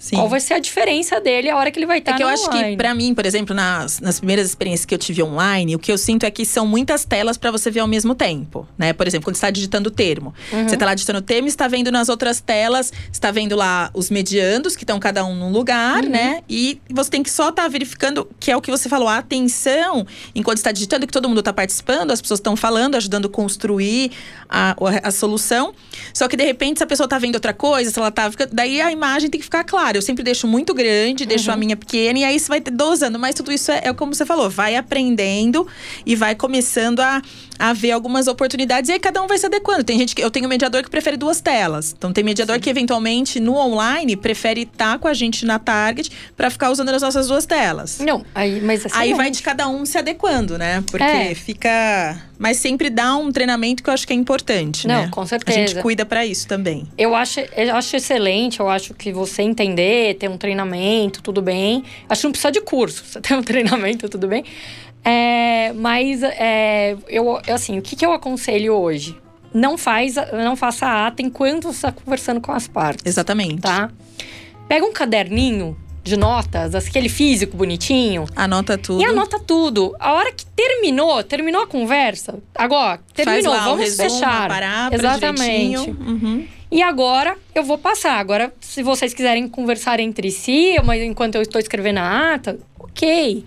Sim. 0.04 0.18
Qual 0.18 0.28
vai 0.28 0.42
ser 0.42 0.56
a 0.56 0.60
diferença 0.60 1.22
dele 1.22 1.50
a 1.50 1.56
hora 1.56 1.72
que 1.72 1.80
ele 1.80 1.86
vai 1.86 2.00
estar 2.00 2.12
É 2.12 2.18
que 2.18 2.24
eu 2.24 2.28
acho 2.28 2.50
online. 2.50 2.72
que, 2.72 2.76
para 2.76 2.94
mim, 2.94 3.14
por 3.14 3.26
exemplo, 3.26 3.56
nas, 3.56 4.02
nas 4.02 4.20
primeiras 4.20 4.46
experiências 4.48 4.86
que 4.86 4.94
eu 4.94 4.98
tive 4.98 5.24
online, 5.24 5.78
o 5.78 5.80
que 5.80 5.90
eu 5.90 5.98
sinto 5.98 6.26
é 6.26 6.30
que 6.30 6.46
são 6.46 6.68
muitas 6.68 7.06
telas 7.06 7.38
para 7.38 7.50
você 7.52 7.72
ver 7.72 7.80
ao 7.80 7.88
mesmo 7.88 8.14
tempo, 8.14 8.68
né? 8.78 8.92
Por 8.92 9.08
exemplo, 9.08 9.24
quando 9.24 9.38
você 9.38 9.46
está 9.46 9.50
digitando 9.50 9.88
o 9.88 9.92
termo. 9.92 10.34
Uhum. 10.52 10.68
Você 10.68 10.76
está 10.76 10.86
lá 10.86 10.94
digitando 10.94 11.20
o 11.20 11.22
termo 11.22 11.48
e 11.48 11.50
está 11.50 11.70
vendo 11.70 11.90
nas 11.90 12.10
outras 12.10 12.42
telas, 12.42 12.92
está 13.10 13.32
vendo 13.32 13.56
lá 13.56 13.92
os 13.94 14.10
mediandos, 14.10 14.76
que 14.76 14.84
estão 14.84 15.00
cada 15.00 15.24
um 15.24 15.34
num 15.34 15.54
lugar, 15.54 16.04
uhum. 16.04 16.10
né? 16.10 16.42
E 16.50 16.82
você 16.90 17.10
tem 17.10 17.24
que 17.24 17.32
só 17.32 17.48
estar 17.48 17.64
tá 17.64 17.68
verificando, 17.70 18.30
que 18.42 18.52
é 18.52 18.58
o 18.58 18.62
que 18.62 18.70
você 18.70 18.90
falou, 18.90 19.08
a 19.08 19.20
atenção, 19.20 20.06
enquanto 20.36 20.58
está 20.58 20.74
digitando, 20.74 21.08
que 21.08 21.14
todo 21.14 21.30
mundo 21.30 21.40
está 21.40 21.54
participando, 21.54 22.12
as 22.12 22.22
pessoas 22.22 22.42
estão 22.42 22.58
falando, 22.58 22.96
ajudando 22.96 23.28
a 23.28 23.30
construir 23.30 24.12
a, 24.50 24.76
a, 25.02 25.12
solução. 25.12 25.74
Só 26.14 26.28
que, 26.28 26.36
de 26.36 26.44
repente, 26.44 26.80
se 26.80 26.84
a 26.84 26.88
pessoa 26.88 27.06
está 27.06 27.18
vendo 27.18 27.36
outra 27.36 27.54
coisa, 27.54 27.90
se 27.90 27.98
ela 27.98 28.12
tá. 28.12 28.30
Daí 28.52 28.82
a 28.82 28.92
imagem 28.92 29.30
tem 29.30 29.40
que 29.40 29.46
ficar 29.46 29.64
clara. 29.64 29.93
Eu 29.98 30.02
sempre 30.02 30.24
deixo 30.24 30.48
muito 30.48 30.74
grande, 30.74 31.26
deixo 31.26 31.50
uhum. 31.50 31.54
a 31.54 31.58
minha 31.58 31.76
pequena, 31.76 32.20
e 32.20 32.24
aí 32.24 32.40
você 32.40 32.48
vai 32.48 32.60
dosando. 32.60 33.18
Mas 33.20 33.36
tudo 33.36 33.52
isso 33.52 33.72
é, 33.72 33.82
é, 33.86 33.94
como 33.94 34.14
você 34.14 34.26
falou, 34.26 34.50
vai 34.50 34.76
aprendendo 34.76 35.68
e 36.06 36.16
vai 36.16 36.36
começando 36.36 37.00
a, 37.00 37.22
a 37.64 37.72
ver 37.72 37.92
algumas 37.92 38.28
oportunidades. 38.28 38.90
E 38.90 38.92
aí 38.92 39.00
cada 39.00 39.22
um 39.22 39.28
vai 39.28 39.38
se 39.38 39.46
adequando. 39.46 39.86
Tem 39.86 39.98
gente 39.98 40.14
que. 40.14 40.22
Eu 40.22 40.30
tenho 40.30 40.50
mediador 40.50 40.84
que 40.84 40.90
prefere 40.90 41.16
duas 41.16 41.40
telas. 41.40 41.96
Então 41.98 42.12
tem 42.12 42.22
mediador 42.22 42.58
Sim. 42.58 42.62
que 42.62 42.70
eventualmente 42.70 43.40
no 43.40 43.56
online 43.56 44.18
prefere 44.18 44.64
estar 44.64 45.00
com 45.00 45.08
a 45.08 45.14
gente 45.14 45.46
na 45.46 45.58
target 45.58 46.12
para 46.36 46.50
ficar 46.50 46.72
usando 46.72 46.90
as 46.90 47.02
nossas 47.02 47.30
duas 47.30 47.46
telas. 47.46 48.00
Não, 48.00 48.26
aí, 48.36 48.60
mas 48.60 48.86
assim. 48.86 48.98
Aí 48.98 49.14
vai 49.14 49.32
de 49.32 49.42
cada 49.42 49.70
um 49.70 49.86
se 49.86 49.98
adequando, 49.98 50.58
né? 50.58 50.84
Porque 50.92 51.06
é. 51.06 51.34
fica. 51.34 52.22
Mas 52.38 52.58
sempre 52.58 52.90
dá 52.90 53.16
um 53.16 53.32
treinamento 53.32 53.82
que 53.82 53.90
eu 53.90 53.94
acho 53.94 54.06
que 54.06 54.12
é 54.12 54.16
importante, 54.18 54.86
Não, 54.86 55.04
né? 55.04 55.10
com 55.10 55.26
certeza. 55.26 55.58
A 55.58 55.66
gente 55.66 55.82
cuida 55.82 56.06
para 56.06 56.26
isso 56.26 56.46
também. 56.46 56.86
Eu 56.98 57.16
acho, 57.16 57.40
eu 57.40 57.76
acho 57.78 57.96
excelente, 57.96 58.60
eu 58.60 58.68
acho 58.68 58.94
que 58.94 59.14
você 59.14 59.42
entender, 59.42 60.16
ter 60.16 60.30
um 60.30 60.38
treinamento, 60.38 61.22
tudo 61.22 61.42
bem. 61.42 61.86
Acho 62.10 62.22
que 62.22 62.28
não 62.28 62.32
precisa 62.34 62.52
de 62.52 62.60
curso, 62.60 63.06
você 63.08 63.22
tem 63.22 63.38
um 63.38 63.44
treinamento, 63.44 64.10
tudo 64.10 64.28
bem. 64.28 64.44
É, 65.04 65.74
mas 65.74 66.24
é, 66.24 66.96
eu, 67.08 67.40
assim, 67.54 67.78
o 67.78 67.82
que, 67.82 67.96
que 67.96 68.06
eu 68.06 68.14
aconselho 68.14 68.74
hoje? 68.74 69.18
Não 69.54 69.78
faz, 69.78 70.16
não 70.32 70.56
faça 70.56 70.86
a 70.86 71.08
ata 71.08 71.22
enquanto 71.22 71.66
você 71.66 71.88
está 71.88 71.92
conversando 71.92 72.42
com 72.42 72.52
as 72.52 72.68
partes. 72.68 73.06
Exatamente. 73.06 73.62
Tá? 73.62 73.92
Pega 74.68 74.86
um 74.86 74.94
caderninho 74.94 75.78
de 76.04 76.18
notas, 76.18 76.76
aquele 76.76 77.08
físico 77.08 77.56
bonitinho. 77.56 78.26
Anota 78.36 78.78
tudo. 78.78 79.02
E 79.02 79.06
anota 79.06 79.40
tudo. 79.40 79.96
A 80.00 80.14
hora 80.14 80.32
que 80.32 80.46
terminou, 80.46 81.24
terminou 81.24 81.62
a 81.62 81.68
conversa. 81.68 82.40
Agora, 82.54 83.00
terminou, 83.14 83.54
vamos 83.54 83.80
resumo, 83.80 84.10
fechar. 84.10 84.50
Parar, 84.50 84.94
Exatamente. 84.94 85.92
Uhum. 85.92 86.48
E 86.70 86.82
agora 86.82 87.38
eu 87.54 87.64
vou 87.64 87.78
passar. 87.78 88.18
Agora, 88.18 88.54
se 88.60 88.84
vocês 88.84 89.14
quiserem 89.14 89.48
conversar 89.48 90.00
entre 90.00 90.32
si, 90.32 90.76
mas 90.84 91.02
enquanto 91.02 91.36
eu 91.36 91.42
estou 91.42 91.62
escrevendo 91.62 92.00
a 92.00 92.34
ata, 92.34 92.58
ok. 92.78 93.46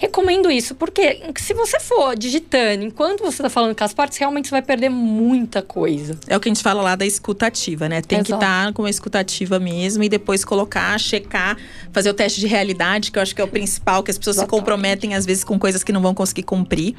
Recomendo 0.00 0.50
isso, 0.50 0.74
porque 0.74 1.20
se 1.36 1.52
você 1.52 1.78
for 1.78 2.16
digitando 2.16 2.82
enquanto 2.82 3.20
você 3.20 3.42
está 3.42 3.50
falando 3.50 3.76
com 3.76 3.84
as 3.84 3.92
partes, 3.92 4.16
realmente 4.16 4.48
você 4.48 4.52
vai 4.52 4.62
perder 4.62 4.88
muita 4.88 5.60
coisa. 5.60 6.18
É 6.26 6.34
o 6.34 6.40
que 6.40 6.48
a 6.48 6.54
gente 6.54 6.62
fala 6.62 6.80
lá 6.80 6.96
da 6.96 7.04
escutativa, 7.04 7.86
né? 7.86 8.00
Tem 8.00 8.16
Exato. 8.16 8.30
que 8.30 8.32
estar 8.32 8.66
tá 8.68 8.72
com 8.72 8.86
a 8.86 8.88
escutativa 8.88 9.60
mesmo 9.60 10.02
e 10.02 10.08
depois 10.08 10.42
colocar, 10.42 10.98
checar, 10.98 11.58
fazer 11.92 12.08
o 12.08 12.14
teste 12.14 12.40
de 12.40 12.46
realidade, 12.46 13.12
que 13.12 13.18
eu 13.18 13.22
acho 13.22 13.34
que 13.34 13.42
é 13.42 13.44
o 13.44 13.48
principal, 13.48 14.02
que 14.02 14.10
as 14.10 14.16
pessoas 14.16 14.36
Exatamente. 14.36 14.56
se 14.56 14.58
comprometem 14.58 15.14
às 15.14 15.26
vezes 15.26 15.44
com 15.44 15.58
coisas 15.58 15.84
que 15.84 15.92
não 15.92 16.00
vão 16.00 16.14
conseguir 16.14 16.44
cumprir. 16.44 16.96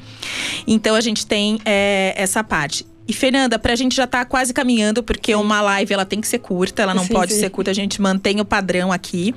Então 0.64 0.94
a 0.94 1.00
gente 1.00 1.26
tem 1.26 1.58
é, 1.64 2.14
essa 2.16 2.44
parte. 2.44 2.86
E 3.06 3.12
Fernanda, 3.12 3.58
pra 3.58 3.74
gente 3.74 3.96
já 3.96 4.06
tá 4.06 4.24
quase 4.24 4.54
caminhando, 4.54 5.02
porque 5.02 5.34
uma 5.34 5.60
live 5.60 5.92
ela 5.92 6.04
tem 6.04 6.20
que 6.20 6.28
ser 6.28 6.38
curta, 6.38 6.82
ela 6.82 6.94
não 6.94 7.04
sim, 7.04 7.12
pode 7.12 7.32
sim. 7.32 7.40
ser 7.40 7.50
curta, 7.50 7.70
a 7.70 7.74
gente 7.74 8.00
mantém 8.00 8.40
o 8.40 8.44
padrão 8.44 8.92
aqui. 8.92 9.34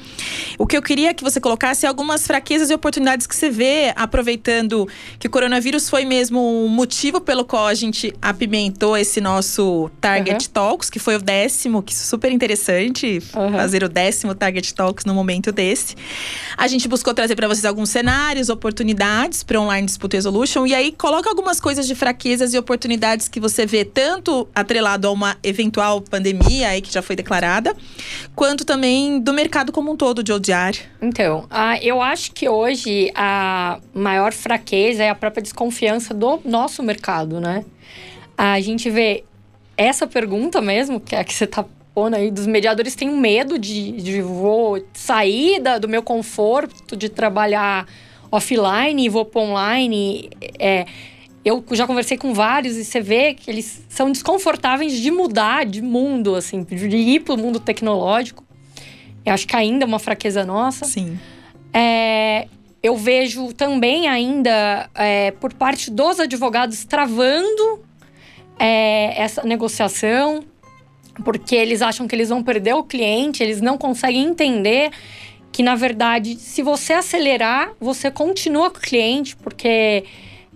O 0.58 0.67
que 0.67 0.78
eu 0.78 0.84
queria 0.84 1.13
que 1.13 1.23
você 1.23 1.41
colocasse 1.41 1.86
é 1.86 1.89
algumas 1.89 2.28
fraquezas 2.28 2.69
e 2.69 2.73
oportunidades 2.73 3.25
que 3.25 3.36
você 3.36 3.49
vê, 3.49 3.91
aproveitando 3.95 4.88
que 5.17 5.25
o 5.25 5.30
coronavírus 5.30 5.89
foi 5.89 6.06
mesmo 6.06 6.39
o 6.39 6.65
um 6.65 6.69
motivo 6.69 7.19
pelo 7.19 7.43
qual 7.43 7.65
a 7.65 7.73
gente 7.73 8.13
apimentou 8.21 8.95
esse 8.95 9.19
nosso 9.19 9.89
Target 9.99 10.45
uhum. 10.45 10.54
Talks, 10.54 10.89
que 10.91 10.99
foi 10.99 11.15
o 11.15 11.21
décimo, 11.21 11.82
que 11.82 11.93
é 11.93 11.97
super 11.97 12.32
interessante 12.32 13.19
uhum. 13.36 13.51
fazer 13.51 13.84
o 13.84 13.89
décimo 13.89 14.36
Target 14.36 14.75
Talks 14.75 15.06
no 15.06 15.13
momento 15.15 15.51
desse. 15.51 15.95
A 16.56 16.67
gente 16.67 16.88
buscou 16.88 17.15
trazer 17.15 17.36
para 17.36 17.47
vocês 17.47 17.65
alguns 17.65 17.89
cenários, 17.89 18.49
oportunidades 18.49 19.41
para 19.41 19.60
online 19.60 19.88
dispute 19.88 20.15
resolution 20.15 20.67
e 20.67 20.75
aí 20.75 20.91
coloca 20.91 21.30
algumas 21.30 21.60
coisas 21.60 21.88
de 21.88 21.95
fraquezas 21.95 22.54
e 22.54 22.58
oportunidades 22.58 23.28
que 23.28 23.39
você 23.39 23.54
você 23.55 23.65
vê 23.65 23.85
tanto 23.85 24.47
atrelado 24.53 25.07
a 25.07 25.11
uma 25.11 25.37
eventual 25.41 26.01
pandemia 26.01 26.69
aí 26.69 26.81
que 26.81 26.91
já 26.91 27.01
foi 27.01 27.15
declarada, 27.15 27.75
quanto 28.35 28.65
também 28.65 29.19
do 29.19 29.33
mercado 29.33 29.71
como 29.71 29.91
um 29.91 29.95
todo 29.95 30.21
de 30.21 30.33
odiar? 30.33 30.73
Então, 31.01 31.45
uh, 31.45 31.79
eu 31.81 32.01
acho 32.01 32.31
que 32.33 32.49
hoje 32.49 33.11
a 33.15 33.79
maior 33.93 34.33
fraqueza 34.33 35.03
é 35.03 35.09
a 35.09 35.15
própria 35.15 35.41
desconfiança 35.41 36.13
do 36.13 36.41
nosso 36.43 36.83
mercado, 36.83 37.39
né? 37.39 37.63
A 38.37 38.59
gente 38.59 38.89
vê 38.89 39.23
essa 39.77 40.05
pergunta 40.05 40.61
mesmo, 40.61 40.99
que 40.99 41.15
é 41.15 41.19
a 41.19 41.23
que 41.23 41.33
você 41.33 41.45
está 41.45 41.63
pondo 41.93 42.15
aí, 42.15 42.29
dos 42.29 42.45
mediadores 42.45 42.93
têm 42.93 43.09
medo 43.09 43.57
de, 43.57 43.93
de 43.93 44.21
vou 44.21 44.85
sair 44.93 45.61
da, 45.61 45.77
do 45.77 45.87
meu 45.87 46.03
conforto 46.03 46.97
de 46.97 47.07
trabalhar 47.07 47.87
offline 48.29 49.05
e 49.05 49.07
vou 49.07 49.23
para 49.23 49.41
online. 49.41 50.29
É, 50.59 50.85
eu 51.45 51.63
já 51.73 51.86
conversei 51.86 52.17
com 52.17 52.34
vários 52.34 52.75
e 52.75 52.84
você 52.84 52.99
vê 52.99 53.36
que 53.36 53.51
eles 53.51 53.86
são 53.88 54.12
desconfortáveis 54.12 54.93
de 54.93 55.12
mudar 55.12 55.63
de 55.63 55.79
mundo, 55.79 56.34
assim, 56.34 56.63
de 56.63 56.97
ir 56.97 57.19
para 57.19 57.36
o 57.36 57.38
mundo 57.38 57.60
tecnológico. 57.60 58.43
Eu 59.23 59.31
acho 59.31 59.47
que 59.47 59.55
ainda 59.55 59.86
é 59.86 59.88
uma 59.88 59.99
fraqueza 59.99 60.43
nossa. 60.43 60.86
Sim. 60.86 61.19
É, 61.71 62.47
eu 62.81 62.97
vejo 62.97 63.53
também 63.53 64.08
ainda 64.08 64.89
é, 64.95 65.31
por 65.31 65.53
parte 65.53 65.91
dos 65.91 66.19
advogados 66.19 66.84
travando 66.84 67.84
é, 68.58 69.21
essa 69.21 69.43
negociação, 69.43 70.43
porque 71.23 71.55
eles 71.55 71.84
acham 71.84 72.08
que 72.08 72.15
eles 72.15 72.29
vão 72.29 72.41
perder 72.41 72.73
o 72.73 72.84
cliente, 72.84 73.43
eles 73.43 73.62
não 73.62 73.77
conseguem 73.77 74.25
entender 74.25 74.89
que, 75.51 75.62
na 75.62 75.75
verdade, 75.75 76.38
se 76.38 76.62
você 76.62 76.93
acelerar, 76.93 77.71
você 77.79 78.10
continua 78.10 78.69
com 78.71 78.77
o 78.77 78.81
cliente, 78.81 79.36
porque 79.38 80.03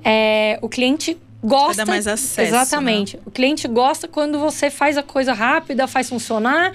é, 0.03 0.59
o 0.61 0.69
cliente 0.69 1.17
gosta. 1.43 1.85
Vai 1.85 1.95
mais 1.95 2.07
acesso. 2.07 2.41
Exatamente. 2.41 3.17
Né? 3.17 3.23
O 3.25 3.31
cliente 3.31 3.67
gosta 3.67 4.07
quando 4.07 4.39
você 4.39 4.69
faz 4.69 4.97
a 4.97 5.03
coisa 5.03 5.33
rápida, 5.33 5.87
faz 5.87 6.09
funcionar 6.09 6.73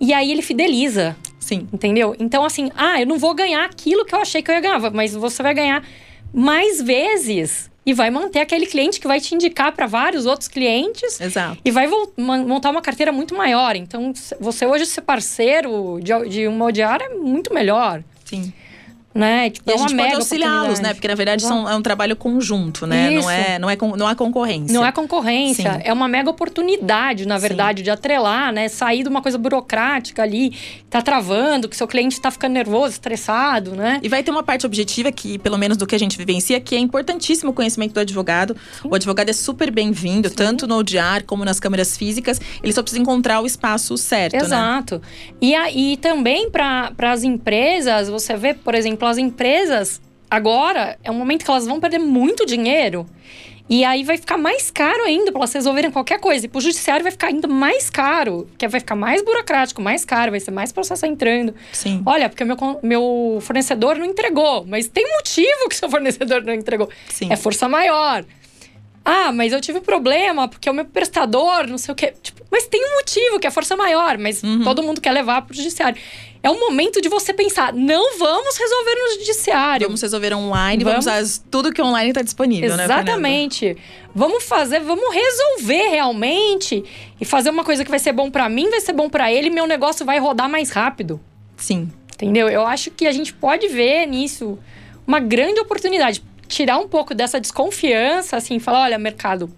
e 0.00 0.12
aí 0.12 0.30
ele 0.30 0.42
fideliza. 0.42 1.16
Sim. 1.38 1.68
Entendeu? 1.72 2.14
Então, 2.18 2.44
assim, 2.44 2.70
ah, 2.76 3.00
eu 3.00 3.06
não 3.06 3.18
vou 3.18 3.34
ganhar 3.34 3.64
aquilo 3.64 4.04
que 4.04 4.14
eu 4.14 4.20
achei 4.20 4.42
que 4.42 4.50
eu 4.50 4.54
ia 4.54 4.60
ganhar, 4.60 4.90
mas 4.92 5.14
você 5.14 5.42
vai 5.42 5.54
ganhar 5.54 5.84
mais 6.32 6.80
vezes 6.80 7.70
e 7.84 7.92
vai 7.92 8.10
manter 8.10 8.38
aquele 8.38 8.64
cliente 8.64 9.00
que 9.00 9.08
vai 9.08 9.20
te 9.20 9.34
indicar 9.34 9.72
para 9.72 9.86
vários 9.86 10.24
outros 10.24 10.48
clientes. 10.48 11.20
Exato. 11.20 11.58
E 11.64 11.70
vai 11.70 11.88
montar 12.16 12.70
uma 12.70 12.80
carteira 12.80 13.10
muito 13.10 13.34
maior. 13.34 13.74
Então, 13.74 14.12
você 14.40 14.64
hoje 14.64 14.86
ser 14.86 15.02
parceiro 15.02 15.98
de, 16.00 16.28
de 16.28 16.46
uma 16.46 16.66
odiar 16.66 17.02
é 17.02 17.08
muito 17.08 17.52
melhor. 17.52 18.04
Sim 18.24 18.52
né? 19.14 19.50
Tipo, 19.50 19.70
e 19.70 19.72
é 19.72 19.76
a 19.76 19.78
gente 19.78 19.96
pode 19.96 20.14
auxiliá-los, 20.14 20.80
né? 20.80 20.94
Porque 20.94 21.08
na 21.08 21.14
verdade 21.14 21.42
são, 21.42 21.68
é 21.68 21.76
um 21.76 21.82
trabalho 21.82 22.16
conjunto, 22.16 22.86
né? 22.86 23.10
Não 23.10 23.30
é, 23.30 23.58
não 23.58 23.70
é, 23.70 23.76
não 23.96 24.08
é 24.08 24.14
concorrência. 24.14 24.72
Não 24.72 24.84
é 24.84 24.92
concorrência, 24.92 25.72
Sim. 25.74 25.80
é 25.84 25.92
uma 25.92 26.08
mega 26.08 26.30
oportunidade, 26.30 27.26
na 27.26 27.38
verdade, 27.38 27.80
Sim. 27.80 27.84
de 27.84 27.90
atrelar, 27.90 28.52
né? 28.52 28.68
Sair 28.68 29.02
de 29.02 29.08
uma 29.08 29.20
coisa 29.20 29.36
burocrática 29.36 30.22
ali, 30.22 30.56
tá 30.88 31.02
travando, 31.02 31.68
que 31.68 31.76
seu 31.76 31.86
cliente 31.86 32.20
tá 32.20 32.30
ficando 32.30 32.54
nervoso, 32.54 32.92
estressado, 32.92 33.72
né? 33.72 34.00
E 34.02 34.08
vai 34.08 34.22
ter 34.22 34.30
uma 34.30 34.42
parte 34.42 34.64
objetiva 34.64 35.12
que, 35.12 35.38
pelo 35.38 35.58
menos 35.58 35.76
do 35.76 35.86
que 35.86 35.94
a 35.94 35.98
gente 35.98 36.16
vivencia, 36.16 36.58
que 36.60 36.74
é 36.74 36.78
importantíssimo 36.78 37.50
o 37.50 37.54
conhecimento 37.54 37.92
do 37.92 38.00
advogado. 38.00 38.56
Sim. 38.80 38.88
O 38.88 38.94
advogado 38.94 39.28
é 39.28 39.32
super 39.32 39.70
bem-vindo, 39.70 40.30
tanto 40.30 40.66
no 40.66 40.78
ODR 40.78 41.24
como 41.26 41.44
nas 41.44 41.60
câmeras 41.60 41.96
físicas. 41.96 42.40
Ele 42.62 42.72
só 42.72 42.82
precisa 42.82 43.00
encontrar 43.00 43.40
o 43.40 43.46
espaço 43.46 43.96
certo, 43.96 44.34
né? 44.34 44.42
Exato. 44.42 44.94
Né? 44.96 45.00
E, 45.40 45.54
a, 45.54 45.70
e 45.70 45.96
também 45.96 46.50
para 46.50 46.92
as 46.98 47.24
empresas, 47.24 48.08
você 48.08 48.36
vê, 48.36 48.54
por 48.54 48.74
exemplo, 48.74 49.01
exemplo, 49.02 49.08
as 49.08 49.18
empresas 49.18 50.00
agora 50.30 50.98
é 51.04 51.10
um 51.10 51.14
momento 51.14 51.44
que 51.44 51.50
elas 51.50 51.66
vão 51.66 51.78
perder 51.80 51.98
muito 51.98 52.46
dinheiro. 52.46 53.06
E 53.70 53.84
aí 53.84 54.02
vai 54.04 54.18
ficar 54.18 54.36
mais 54.36 54.70
caro 54.70 55.02
ainda 55.04 55.30
para 55.32 55.40
elas 55.40 55.52
resolverem 55.52 55.90
qualquer 55.90 56.18
coisa. 56.20 56.44
E 56.44 56.48
pro 56.48 56.60
judiciário 56.60 57.02
vai 57.02 57.12
ficar 57.12 57.28
ainda 57.28 57.48
mais 57.48 57.88
caro, 57.88 58.46
que 58.58 58.66
vai 58.68 58.80
ficar 58.80 58.96
mais 58.96 59.24
burocrático, 59.24 59.80
mais 59.80 60.04
caro, 60.04 60.30
vai 60.32 60.40
ser 60.40 60.50
mais 60.50 60.72
processo 60.72 61.06
entrando. 61.06 61.54
Sim. 61.72 62.02
Olha, 62.04 62.28
porque 62.28 62.42
o 62.44 62.46
meu, 62.46 62.56
meu 62.82 63.38
fornecedor 63.40 63.96
não 63.96 64.04
entregou, 64.04 64.66
mas 64.66 64.88
tem 64.88 65.06
motivo 65.16 65.68
que 65.70 65.76
seu 65.76 65.88
fornecedor 65.90 66.42
não 66.42 66.52
entregou. 66.52 66.88
Sim. 67.08 67.32
É 67.32 67.36
força 67.36 67.68
maior. 67.68 68.24
Ah, 69.04 69.32
mas 69.32 69.52
eu 69.52 69.60
tive 69.60 69.80
problema 69.80 70.48
porque 70.48 70.68
o 70.68 70.74
meu 70.74 70.84
prestador, 70.84 71.66
não 71.66 71.78
sei 71.78 71.92
o 71.92 71.94
quê. 71.96 72.12
Tipo, 72.22 72.42
mas 72.50 72.66
tem 72.66 72.84
um 72.84 72.94
motivo 72.96 73.40
que 73.40 73.46
é 73.46 73.50
força 73.50 73.74
maior, 73.76 74.18
mas 74.18 74.42
Uhum. 74.42 74.62
todo 74.64 74.82
mundo 74.82 75.00
quer 75.00 75.12
levar 75.12 75.42
pro 75.42 75.56
judiciário. 75.56 76.00
É 76.42 76.50
um 76.50 76.58
momento 76.58 77.00
de 77.00 77.08
você 77.08 77.32
pensar, 77.32 77.72
não 77.72 78.18
vamos 78.18 78.56
resolver 78.56 78.94
no 78.96 79.10
judiciário. 79.20 79.86
Vamos 79.86 80.02
resolver 80.02 80.34
online, 80.34 80.82
vamos, 80.82 81.04
Vamos- 81.04 81.20
usar 81.22 81.42
tudo 81.50 81.72
que 81.72 81.80
online 81.80 82.10
está 82.10 82.20
disponível, 82.22 82.76
né? 82.76 82.84
Exatamente. 82.84 83.76
vamos 84.14 84.42
fazer, 84.44 84.80
vamos 84.80 85.14
resolver 85.14 85.88
realmente 85.90 86.84
e 87.20 87.24
fazer 87.24 87.50
uma 87.50 87.62
coisa 87.64 87.84
que 87.84 87.90
vai 87.90 87.98
ser 88.00 88.12
bom 88.12 88.30
pra 88.30 88.48
mim, 88.48 88.68
vai 88.70 88.80
ser 88.80 88.92
bom 88.92 89.08
pra 89.08 89.32
ele, 89.32 89.50
meu 89.50 89.66
negócio 89.66 90.04
vai 90.04 90.18
rodar 90.18 90.48
mais 90.48 90.70
rápido. 90.70 91.20
Sim. 91.56 91.90
Entendeu? 92.14 92.48
Eu 92.48 92.66
acho 92.66 92.90
que 92.90 93.06
a 93.06 93.12
gente 93.12 93.32
pode 93.32 93.68
ver 93.68 94.06
nisso 94.06 94.58
uma 95.06 95.20
grande 95.20 95.60
oportunidade. 95.60 96.22
Tirar 96.48 96.78
um 96.78 96.86
pouco 96.88 97.14
dessa 97.14 97.40
desconfiança, 97.40 98.36
assim, 98.36 98.58
falar: 98.58 98.82
olha, 98.82 98.98
mercado, 98.98 99.48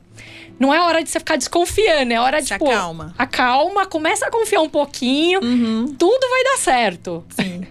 não 0.59 0.73
é 0.73 0.81
hora 0.81 1.03
de 1.03 1.11
você 1.11 1.19
ficar 1.19 1.37
desconfiando, 1.37 2.13
é 2.13 2.21
hora 2.21 2.41
de. 2.41 2.49
Se 2.49 2.53
tipo, 2.55 2.71
acalma. 2.71 3.15
Acalma, 3.19 3.87
começa 3.87 4.27
a 4.27 4.31
confiar 4.31 4.61
um 4.61 4.69
pouquinho, 4.69 5.41
Uhum. 5.43 5.95
tudo 5.99 6.29
vai 6.31 6.45
dar 6.45 6.59
certo. 6.59 7.25
Sim. 7.39 7.63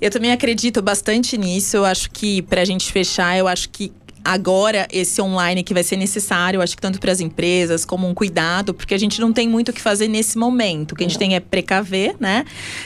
Eu 0.00 0.10
também 0.10 0.32
acredito 0.32 0.80
bastante 0.80 1.36
nisso. 1.36 1.76
Eu 1.76 1.84
acho 1.84 2.10
que, 2.10 2.40
pra 2.42 2.64
gente 2.64 2.90
fechar, 2.90 3.36
eu 3.36 3.46
acho 3.46 3.68
que 3.68 3.92
agora 4.24 4.86
esse 4.92 5.20
online 5.20 5.62
que 5.62 5.72
vai 5.72 5.82
ser 5.82 5.96
necessário, 5.96 6.60
acho 6.60 6.76
que 6.76 6.82
tanto 6.82 7.00
para 7.00 7.12
as 7.12 7.20
empresas 7.20 7.84
como 7.84 8.08
um 8.08 8.14
cuidado, 8.14 8.74
porque 8.74 8.94
a 8.94 8.98
gente 8.98 9.20
não 9.20 9.32
tem 9.32 9.48
muito 9.48 9.70
o 9.70 9.72
que 9.72 9.80
fazer 9.80 10.08
nesse 10.08 10.38
momento. 10.38 10.92
O 10.92 10.96
que 10.96 11.04
a 11.04 11.08
gente 11.08 11.18
tem 11.18 11.34
é 11.34 11.40
precaver, 11.40 12.16
né? 12.20 12.44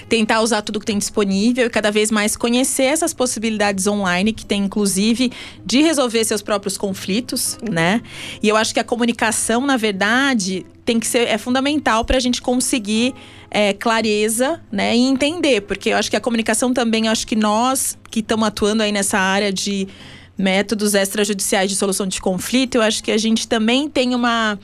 Tentar 0.08 0.40
usar 0.40 0.62
tudo 0.62 0.80
que 0.80 0.86
tem 0.86 0.98
disponível 0.98 1.66
e 1.66 1.70
cada 1.70 1.90
vez 1.90 2.10
mais 2.10 2.36
conhecer 2.36 2.84
essas 2.84 3.12
possibilidades 3.12 3.86
online 3.86 4.32
que 4.32 4.46
tem 4.46 4.64
inclusive 4.64 5.32
de 5.64 5.82
resolver 5.82 6.24
seus 6.24 6.42
próprios 6.42 6.76
conflitos, 6.76 7.58
né? 7.70 8.00
E 8.42 8.48
eu 8.48 8.56
acho 8.56 8.72
que 8.72 8.80
a 8.80 8.84
comunicação, 8.84 9.60
na 9.66 9.76
verdade, 9.76 10.64
tem 10.84 11.00
que 11.00 11.06
ser 11.06 11.28
é 11.28 11.38
fundamental 11.38 12.04
para 12.04 12.16
a 12.16 12.20
gente 12.20 12.42
conseguir 12.42 13.14
é, 13.50 13.72
clareza, 13.72 14.60
né, 14.70 14.96
e 14.96 15.00
entender, 15.00 15.60
porque 15.62 15.90
eu 15.90 15.96
acho 15.96 16.10
que 16.10 16.16
a 16.16 16.20
comunicação 16.20 16.74
também, 16.74 17.06
eu 17.06 17.12
acho 17.12 17.24
que 17.24 17.36
nós 17.36 17.96
que 18.10 18.18
estamos 18.18 18.46
atuando 18.48 18.82
aí 18.82 18.90
nessa 18.90 19.16
área 19.18 19.52
de 19.52 19.86
métodos 20.36 20.94
extrajudiciais 20.94 21.70
de 21.70 21.76
solução 21.76 22.06
de 22.06 22.20
conflito, 22.20 22.76
eu 22.76 22.82
acho 22.82 23.02
que 23.02 23.12
a 23.12 23.18
gente 23.18 23.46
também 23.46 23.88
tem 23.88 24.14
uma 24.14 24.58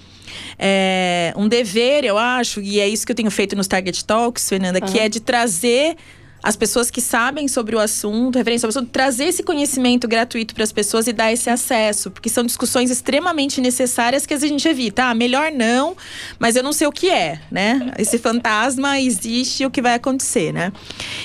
é, 0.58 1.32
um 1.36 1.48
dever, 1.48 2.04
eu 2.04 2.18
acho, 2.18 2.60
e 2.60 2.80
é 2.80 2.88
isso 2.88 3.04
que 3.06 3.12
eu 3.12 3.16
tenho 3.16 3.30
feito 3.30 3.56
nos 3.56 3.66
Target 3.66 4.04
Talks, 4.04 4.48
Fernanda, 4.48 4.80
que 4.80 4.98
Aham. 4.98 5.06
é 5.06 5.08
de 5.08 5.20
trazer 5.20 5.96
as 6.42 6.56
pessoas 6.56 6.90
que 6.90 7.00
sabem 7.00 7.46
sobre 7.48 7.76
o 7.76 7.78
assunto, 7.78 8.36
referência 8.36 8.66
ao 8.66 8.70
assunto, 8.70 8.88
trazer 8.88 9.24
esse 9.24 9.42
conhecimento 9.42 10.08
gratuito 10.08 10.54
para 10.54 10.64
as 10.64 10.72
pessoas 10.72 11.06
e 11.06 11.12
dar 11.12 11.32
esse 11.32 11.50
acesso, 11.50 12.10
porque 12.10 12.28
são 12.28 12.44
discussões 12.44 12.90
extremamente 12.90 13.60
necessárias 13.60 14.24
que 14.24 14.32
a 14.32 14.38
gente 14.38 14.66
evita. 14.66 15.04
Ah, 15.04 15.14
melhor 15.14 15.52
não, 15.52 15.96
mas 16.38 16.56
eu 16.56 16.62
não 16.62 16.72
sei 16.72 16.86
o 16.86 16.92
que 16.92 17.10
é, 17.10 17.40
né? 17.50 17.92
Esse 17.98 18.18
fantasma 18.18 18.98
existe 18.98 19.62
e 19.62 19.66
o 19.66 19.70
que 19.70 19.82
vai 19.82 19.94
acontecer, 19.94 20.52
né? 20.52 20.72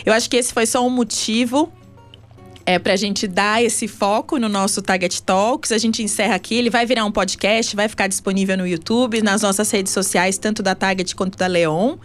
Eu 0.06 0.12
acho 0.12 0.30
que 0.30 0.36
esse 0.36 0.54
foi 0.54 0.66
só 0.66 0.86
um 0.86 0.90
motivo 0.90 1.72
é 2.66 2.80
pra 2.80 2.96
gente 2.96 3.28
dar 3.28 3.64
esse 3.64 3.88
foco 3.88 4.40
no 4.40 4.50
nosso 4.50 4.82
Target 4.82 5.22
Talks. 5.22 5.72
A 5.72 5.78
gente 5.78 6.02
encerra 6.02 6.36
aqui, 6.36 6.56
ele 6.56 6.70
vai 6.70 6.86
virar 6.86 7.06
um 7.06 7.12
podcast, 7.12 7.76
vai 7.76 7.88
ficar 7.88 8.08
disponível 8.08 8.58
no 8.58 8.66
YouTube, 8.66 9.22
nas 9.22 9.44
nossas 9.44 9.70
redes 9.70 9.94
sociais, 9.94 10.38
tanto 10.38 10.64
da 10.64 10.74
Target 10.74 11.16
quanto 11.16 11.38
da 11.38 11.46
Leon. 11.46 11.98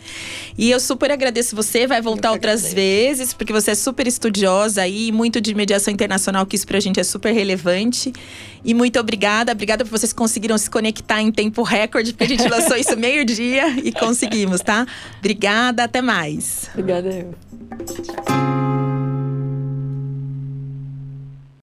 E 0.58 0.70
eu 0.70 0.78
super 0.78 1.10
agradeço 1.10 1.56
você, 1.56 1.86
vai 1.86 2.02
voltar 2.02 2.32
outras 2.32 2.72
vezes, 2.74 3.32
porque 3.32 3.52
você 3.52 3.70
é 3.70 3.74
super 3.74 4.06
estudiosa 4.06 4.82
aí, 4.82 5.10
muito 5.10 5.40
de 5.40 5.54
mediação 5.54 5.92
internacional, 5.92 6.44
que 6.44 6.56
isso 6.56 6.66
pra 6.66 6.78
gente 6.78 7.00
é 7.00 7.04
super 7.04 7.32
relevante. 7.32 8.12
E 8.62 8.74
muito 8.74 9.00
obrigada, 9.00 9.52
obrigada 9.52 9.84
por 9.84 9.90
vocês 9.90 10.12
que 10.12 10.18
conseguiram 10.18 10.58
se 10.58 10.68
conectar 10.68 11.22
em 11.22 11.32
tempo 11.32 11.62
recorde, 11.62 12.12
porque 12.12 12.24
a 12.24 12.36
gente 12.36 12.46
lançou 12.46 12.76
isso 12.76 12.94
meio-dia 12.96 13.78
e 13.82 13.90
conseguimos, 13.92 14.60
tá? 14.60 14.86
Obrigada, 15.18 15.84
até 15.84 16.02
mais. 16.02 16.68
Obrigada. 16.74 17.08
eu. 17.08 18.69